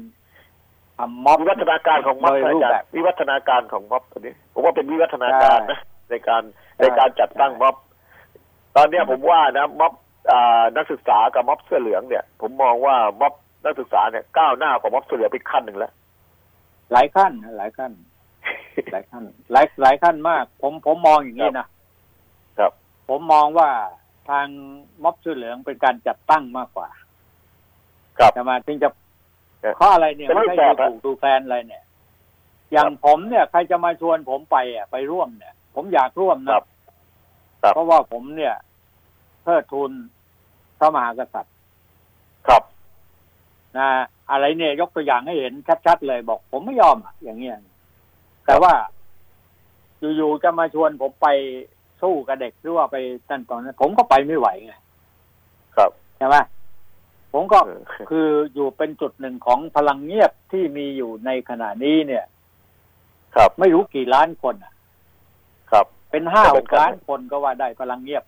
[0.98, 5.80] ทำม็อบวิวัฒนาการของม็อบโดยอารูปจารแบบย์วิวัฒนาการของม็อบตัวนี้ผมว่าเป็นวิวัฒนาการนะ
[6.10, 6.42] ในการ
[6.76, 7.76] ใช่ในการจัดตั้งใช่ม็อบ
[8.76, 9.92] ตอนเนี้ยผมว่านะม็อบ
[10.30, 13.34] อ่านักศึกษากับม็อบเสื้อเหลืองเนี่ย ผมมองว่าม็อบ
[13.64, 15.92] นักศึกษาเนี่ยก้าวหน้ากว่าม็อบเสื้อเหลืองไปขั้นหนึ่งแล้ว
[16.92, 17.92] หลายขั้นนะหลายขั้น
[18.92, 21.66] หลายขั้นหลายหลายขั้นมาก ผมผมมองอย่างนี้นะ
[22.58, 22.72] ครับ
[23.08, 23.68] ผมมองว่า
[24.30, 24.46] ทาง
[25.02, 26.88] ม็อบเสื้อเหลืองเป็นการจัดตั้งมากกว่า
[28.20, 28.90] ครับจะมาถึงจะ
[29.62, 31.84] ครับเพราะอะไรเนี่ยเป็นไม่รูปใช่แบบดูถูกดูแคลนอะไรเนี่ย
[32.72, 36.64] อย่างครับผมเนี่ย ใครจะมาชวนผมไปอะไปร่วมเนี่ย ผมอยากร่วมคนะรับ
[37.62, 38.54] ครับเพราะว่าผมเนี่ย
[39.44, 39.90] เทิดทูน
[40.78, 41.54] พระมหากษัตริย์
[42.46, 42.62] ครับ
[43.76, 43.88] นะ
[44.30, 45.52] อะไรเนี่ยยกตัวอย่างให้เห็น
[45.86, 47.56] ชัดๆเลยบอก ผมไม่ยอมอะอย่างเงี้ย
[48.46, 48.72] แต่ว่า
[50.16, 51.28] อยู่ๆจะมาชวนผมไป
[52.02, 52.96] สู้กับเด็กหรือว่าไป
[53.30, 54.74] นั่นตอนนั้นผมก็ไปไม่ไหวไง
[55.76, 56.36] ครับใช่ไหม
[57.32, 62.24] ผมก็เออคืออยู่เป็นจุดหนึ่งของพลังเงียบที่มีอยู่ในขณะนี้เนี่ย
[63.36, 64.72] ครับไม่รู้กี่ล้านคนอะ
[65.70, 68.24] ครับ เป็นห้าก็หเป็นกคนล้านคนก็ว่าได้พลังเงียบ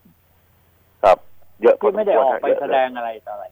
[1.02, 1.18] ครับ
[1.60, 3.46] เยอะพที่ไม่ได้ออกไปสมควรฮะแสดงอะไรต่ออะไร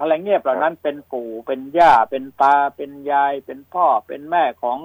[0.00, 4.78] พลังเงียบเหล่านั้นเป็นปู่เป็นย่าเป็นตาเป็นยายเป็นพ่อเป็นแม่ของ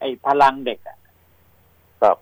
[0.00, 0.98] ไอ้พลังเด็กอะ
[2.02, 2.16] ครับ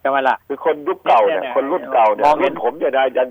[0.00, 3.28] ใช่ไหมล่ะคือคนยุคเก่าเนี่ยเนี่ยคนรุ่นเก่าเนี่ยมองเห็รุ่นนผมเนี่ยนะยัง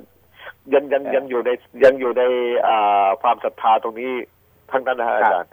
[0.74, 1.50] ยังยังเออยังอยู่ใน
[1.84, 2.24] ยังอยู่ใน
[2.68, 4.12] อ่าความศรัทธาตรงนี้
[4.72, 5.52] ทั้งนั้นนะฮะอาจารย์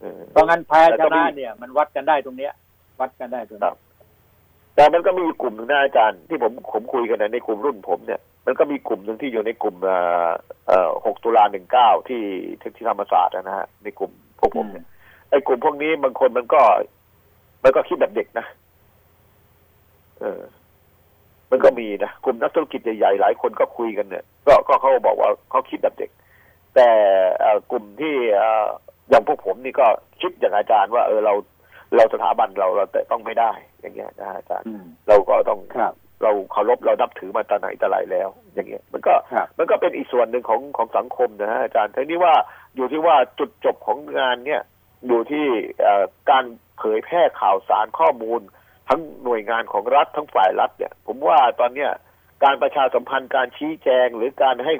[0.00, 2.52] เออเพราะงั้นแพ้แต่ชก็มีนะเนี่ย มันวัดกันได้ตรงเนี้ย
[3.00, 3.76] วัดกันได้ตรงครันี้บ
[4.74, 10.28] แต่มันก็มีกลุ่มหนึ่งนะอาจารย์ที่ผมผมคุยกันนะในกลุ่มรุ่นผมเนี่ยมันก็มีกลุ่มหนึ่งที่อยู่ในกลุ่มเอ่อ
[10.68, 12.22] เอ่อหกตุลาหนึ่งเก้าที่
[12.60, 14.86] ที่ที่ธรรมศาสตร์นะฮะในกลุ่มพวกผมเนี่ย
[15.30, 16.62] ไอ้กลุ่มพวกนี้บางคนมันก็
[17.64, 18.46] มันก็คิดแบบเด็กนะ
[20.20, 20.40] เออ
[21.50, 26.10] มันก็มีนะกลุ่มนักธุรกิจใหญ่ๆหลายคนก็คุยกันเนี่ย ก็ก็เขาบอกว่าเขาคิดแบบเด็ก
[26.74, 26.88] แต่
[27.40, 28.66] เอ่อกลุ่มที่เอ่อ
[29.10, 29.86] อย่างพวกผมนี่ก็
[30.20, 31.34] คิดอย่างอาจารย์ว่า เออเรา
[31.96, 42.34] เราสถาบันเราเราแต่ต้องไม่ได้ อย่างเงี้ยนะอาจารย์อืมเราก็ต้องครับเราเคารพเรานับถือมาแต่ไหนแต่ไรแล้ว อย่างเงี้ย มันก็ครับมันก็เป็นอีกส่วนหนึ่งของของสังคมนะฮะอาจารย์ทีนี้ว่า
[42.76, 44.62] อยู่ที่ว่าจุดจบของงานเนี่ย
[45.06, 45.46] อยู่ที่
[45.80, 46.44] เอ่อการ
[46.78, 48.40] เผยแพร่ข่าวสารข้อมูล
[48.90, 51.90] ทั้งหน่วยงานของรัฐทั้งฝ่ายรัฐเนี่ย ผมว่าตอนเนี้ย
[52.44, 54.74] การประชาสัมพันธ์การชี้แจงหรือการให้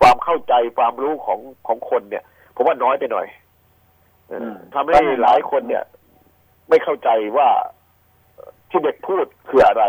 [0.00, 3.26] ความเข้าใจความรู้ของของคนเนี่ย ผมว่าน้อยไปหน่อย
[4.28, 5.84] เอออมทำให้หลายคนเนี่ย
[6.68, 7.48] ไม่เข้าใจว่า
[8.70, 9.84] ที่เด็กพูดคืออะไร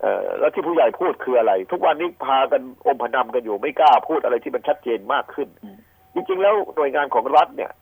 [0.00, 5.76] เออแล้วที่ผู้ใหญ่พูดคืออะไร ทุกวันนี้พากันอมพนำกันอยู่ไม่กล้าพูดอะไรที่มันชัดเจนมากขึ้นอืม
[6.14, 7.72] จริงๆแล้วหน่วยงานของรัฐเนี่ย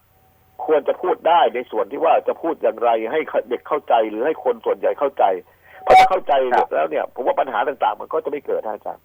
[0.65, 5.25] ควรจะพูดได้ในส่วนที่ว่าจะพูดอย่างไรให้เด็กเข้าใจหรือให้คนส่วนใหญ่เข้าใจ
[5.87, 6.33] พอถ้าเข้าใจ
[6.75, 9.05] แล้วเนี่ย ผมว่าปัญหาต่างๆ มันก็จะไม่เกิดนะอาจารย์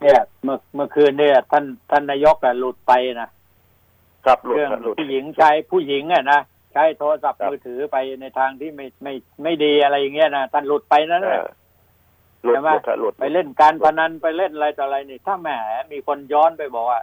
[0.00, 3.28] เนี่ยเมื่อเมื่อคืนเนี่ย ท่านท่านนายกอะหลุดไปนะ
[4.24, 6.40] ครับหลุดเรื่องหลุดผู้หญิงใช้ผู้หญิงอะนะ
[6.72, 11.46] ใช้โทรศัพท์ครับมือถือไปในทางที่ไม่ไม่ไม่ดีอะไรอย่างเงี้ยนะท่านหลุดไปนั่นเอแหละอ
[12.42, 15.48] หลุดใช่ไหมหลุดฮะหลุดไปเล่นการพนันไปเล่นอะไรต่ออะไรนี่ ถ้าแหม
[15.92, 17.00] มีคนย้อนไปบอกว่า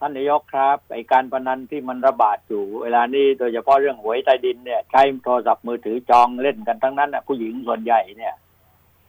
[0.00, 8.34] ท่านนายกครับ ไอการพนันที่มันระบาดอยู่ เวลานี้โดยเฉพาะเรื่องหวยใต้ดินเนี่ยใช้โทรศัพท์มือถือจองเล่นกันทั้งนั้นน่ะผู้หญิงส่วนใหญ่เนี่ย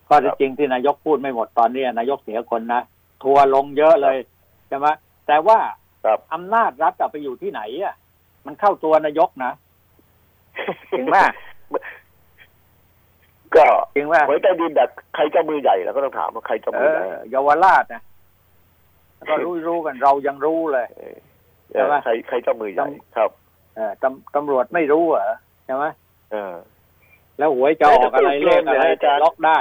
[0.10, 2.82] ก็ที่จริงที่นายกพูดไม่หมดตอนนี้นายกเสียคนนะ
[3.24, 4.18] ทัวร์ลงเยอะเลย
[4.68, 4.88] ใช่ไหม
[5.28, 5.60] แต่ว่า
[6.06, 7.96] ครับอำนาจรัฐอะไปอยู่ที่ไหนอะ
[8.46, 9.52] มันเข้าตัวนายกนะ
[10.92, 11.26] จริงป่ะ
[13.56, 13.66] ก็
[13.96, 18.04] จริงป่ะหวยใต้ดินแบบใครเจ้ามือใหญ่แล้วก็ต้องถามว่าใครเจ้าเอมือใหญ่อเยาวราชนะ
[19.28, 21.18] ก็รู้รู้กันเรายังรู้เลยเออ
[21.72, 23.30] ใช่ไหมใครใครเจ้ามือใหญ่ครับ
[23.76, 25.86] เออตำตำรวจไม่รู้เหรอใช่ไหม
[26.32, 26.56] เออ
[27.38, 29.58] แล้วหวยจะออกอะไรเลขอะไรอาจารย์ล็อกได้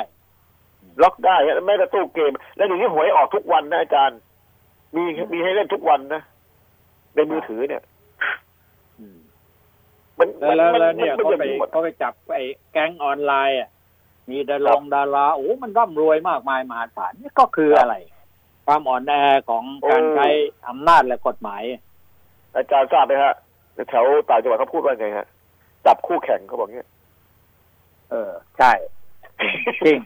[1.03, 4.19] ล็อกได้ฮะแม้แต่ตู้เกม แล้วเดี๋ยวนี้หวยออกทุกวันนะอาจารย์
[4.97, 5.03] มี
[5.33, 6.23] มีให้เล่นทุกวันนะ
[7.15, 7.83] ในมือถือเนี่ย
[10.19, 13.71] มันแล้วแล้วแล้วเนี่ยมัเขาไปหมดเขาไปจับไอ้แก๊งออนไลน์อะ
[14.31, 17.95] มีดารงดาราโอ้มันร่ำรวยมากมายมหาศาลนี่ก็คืออะไร
[18.69, 19.12] ความอ่อนแอ
[19.49, 20.29] ของการใช้
[20.69, 21.62] อำนาจและกฎหมาย
[22.55, 23.35] อาจารย์ทราบไหมฮะ
[23.91, 25.27] แถวต่างจังหวัดเขาพูดว่าไงฮะ
[25.87, 26.89] จับคู่แข่งเขาบอกเงี้ย
[28.11, 28.73] เออ ใช่
[29.87, 29.99] จริง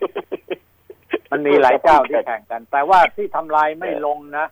[1.32, 4.46] มันมีหลายเจ้าที่แข่งกัน แต่ว่าที่ทำลายไม่ลงนะ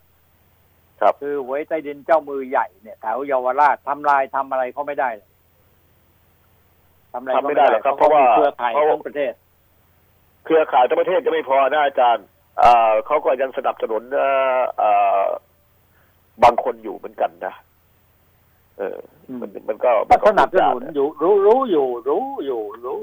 [1.00, 5.28] ครับคือหวยใต้ดินเจ้ามือใหญ่เนี่ยแถวเยาวราชทำลายทำอะไรเขาไม่ได้เลย
[7.12, 9.32] ทำอะไรทำไม่ได้หรอกครับเพราะว่าเพราะว่าเครือข่ายเพราะทั้งประเทศ
[10.44, 12.24] เครือข่ายทั้งประเทศจะไม่พอนะอาจารย์
[12.58, 14.28] เอ่อเขาก็ยังสนับสนุนเอ่
[14.58, 14.90] อเอ่
[15.22, 15.24] อ
[16.42, 17.54] บางคนอยู่เหมือนกันนะ
[18.78, 18.98] เออ
[19.28, 23.00] อืมมันมันก็ก็สนับสมันุนอยู่ รู้รู้อยู่ รู้อยู่รู้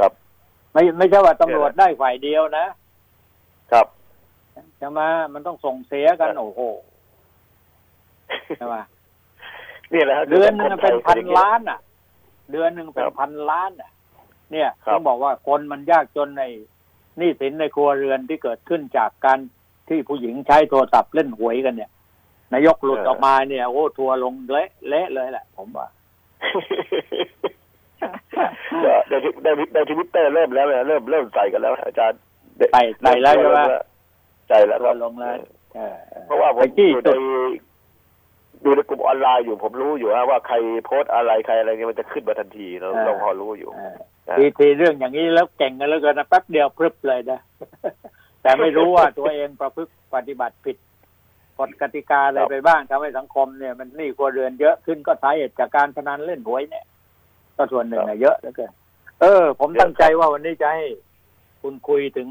[0.00, 0.12] ครับ
[0.72, 2.66] ไม่ไม่ใช่ว่าตำรวจได้ฝ่ายเดียวนะ
[3.72, 3.86] ครับ
[4.78, 5.00] ใช่ไหม
[5.34, 6.60] มันต้องส่งเสียกันครับโอ้โห
[8.58, 8.76] ใช่ไหม
[9.92, 11.78] นี่แหละฮะเดือนหนึงสังคมเป็นไทพัยนอย่งงี้ยล้านอะ
[12.52, 13.90] เดือนหนึ่งเป็นครับพันล้านอะ
[14.52, 16.44] เนี่ยครับต้องบอกว่าคนมันยากจนใน
[17.18, 19.38] หนี้สินในครัวเรือนที่เกิดขึ้นจากการ
[19.88, 21.90] ที่ผู้หญิงใช้โทรศัพท์เล่นหวยกันเนี่ย
[22.54, 25.86] นายกหลุดออกมาเนี่ยโอ้ทัวร์ลงเละเละเลยแหละ ผมว่า
[28.84, 32.18] ก็ในทวิในในทวิตเตอร์เริ่มแล้วนะเริ่มเริ่มใส่กันแล้ว อาจารย์
[32.72, 33.60] ใส่ใส่แล้วใช่ไหม
[34.48, 35.34] ใส่แล้วคทัวรับร์ลงแล้ว
[35.74, 37.18] เออออเพราะว่าผไปมจี้อยู่ในจุด
[38.64, 43.94] อยู่ในกลุ่มออนไลน์อยู่ผมรู้อยู่ฮะว่าใครโพสต์อะไรใครอะไรเนี่ยมันจะขึ้นมาทันทีเราเราพอรู้อยู่เออ
[44.28, 47.40] นะทีทีเรื่องอย่างนี้แล้วเก่งกันแล้วกันนะแป๊บเดียวพรึบเลยนะ
[48.42, 50.76] แต่ไม่รู้ว่าตัวเองประพฤติปฏิบัติผิด
[51.58, 56.84] กฎกติกาอะไรไปบ้างทำให้สังคมเนี่ย มันหนี่ครัวเรือนเยอะขึ้นก็สาเหตุจากการพนันเล่นหวยเนี่ย
[57.56, 58.72] ก็ส่วนหนึ่งนะเยอะเหลือเกิน
[59.20, 60.84] เออ ผมตั้งใจว่าวันนี้จะให้
[61.62, 62.28] คุณคุยถึง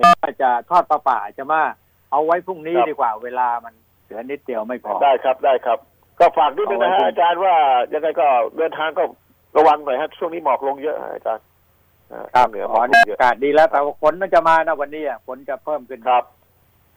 [0.00, 1.62] ว่าจะทอดปลาป่าจะมา
[2.10, 3.74] เอาไว้พรุ่งนี้ดีกว่าเวลามัน
[4.10, 5.78] เหลือนิดเดียวไม่พอ ได้ครับได้ครับ
[6.18, 7.54] ก็ฝากนิดนึงนะเอาไว้ฮะคุณอาจารย์ว่า
[7.92, 9.02] ยังไงก็เดินทางก็
[9.56, 11.44] ระวังหน่อยฮะช่วงนี้หมอกลงเยอะฮะอาจารย์
[12.12, 16.24] อ่าครับเหนือหมอ๋ออกลงเยอะอากาศดีแล้วแต่ว่าฝนมันจะมานะวันนี้อะฝนจะเพิ่มขึ้นครับ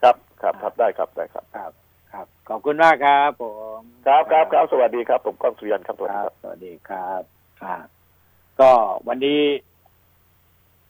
[0.02, 1.72] ครับครับครับได้ครับได้ครับครับ
[2.12, 3.44] ครับขอบคุณมากครับผ
[3.78, 7.22] มครับครับครับสวัสดีครับ ผมก้องสุริยันครับสวัสคดีรับครับสวัสดีครับ
[7.62, 7.74] อ่า
[8.60, 8.70] ก็
[9.08, 9.40] วันนี้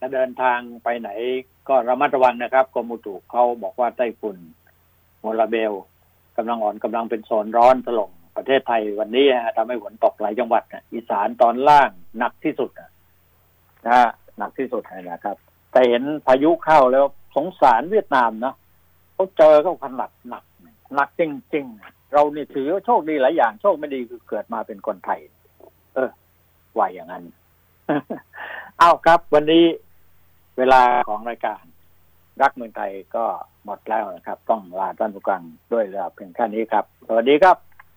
[0.01, 1.11] จะเดินทางไปไหน
[1.69, 4.37] ก็ระมัดระวังนะครับกรมอุตุเขาบอกว่าไต้ฝุ่น
[5.21, 5.73] โมลาเบล
[6.37, 10.63] กำลังอ่อนกำลังเป็นโซนร้อนถล่มประเทศไทยวันนี้ฮะทำให้ฝนตกหลายจังหวัด
[10.93, 14.09] อีสานตอนล่างหนักที่สุดนะฮะ
[14.39, 15.37] หนักที่สุดเลยนะครับ
[15.73, 17.05] แต่เห็นพายุเข้าแล้ว
[17.37, 18.55] สงสารเวียดนามเนาะ
[19.15, 20.45] เขาเจอก็ขนาดหนัก
[20.95, 21.23] หนักจ
[21.55, 25.21] ริงๆ เรานี่ถือว่าโชคดีหลายอย่างโชคไม่ดีคือเกิดมาเป็นคนไทย
[25.95, 26.11] เออ
[26.77, 27.25] ว่าอย่างนั้น
[28.79, 29.65] เอาครับ วันนี้
[30.59, 31.63] เวลาของรายการ
[32.43, 33.25] รักเมืองไทยก็
[33.65, 37.74] หมดแล้วนะครับ ต้องลาท่านผู้ฟังด้วยเวลาเพียงแค่นี้ครับ สวัสดีครับ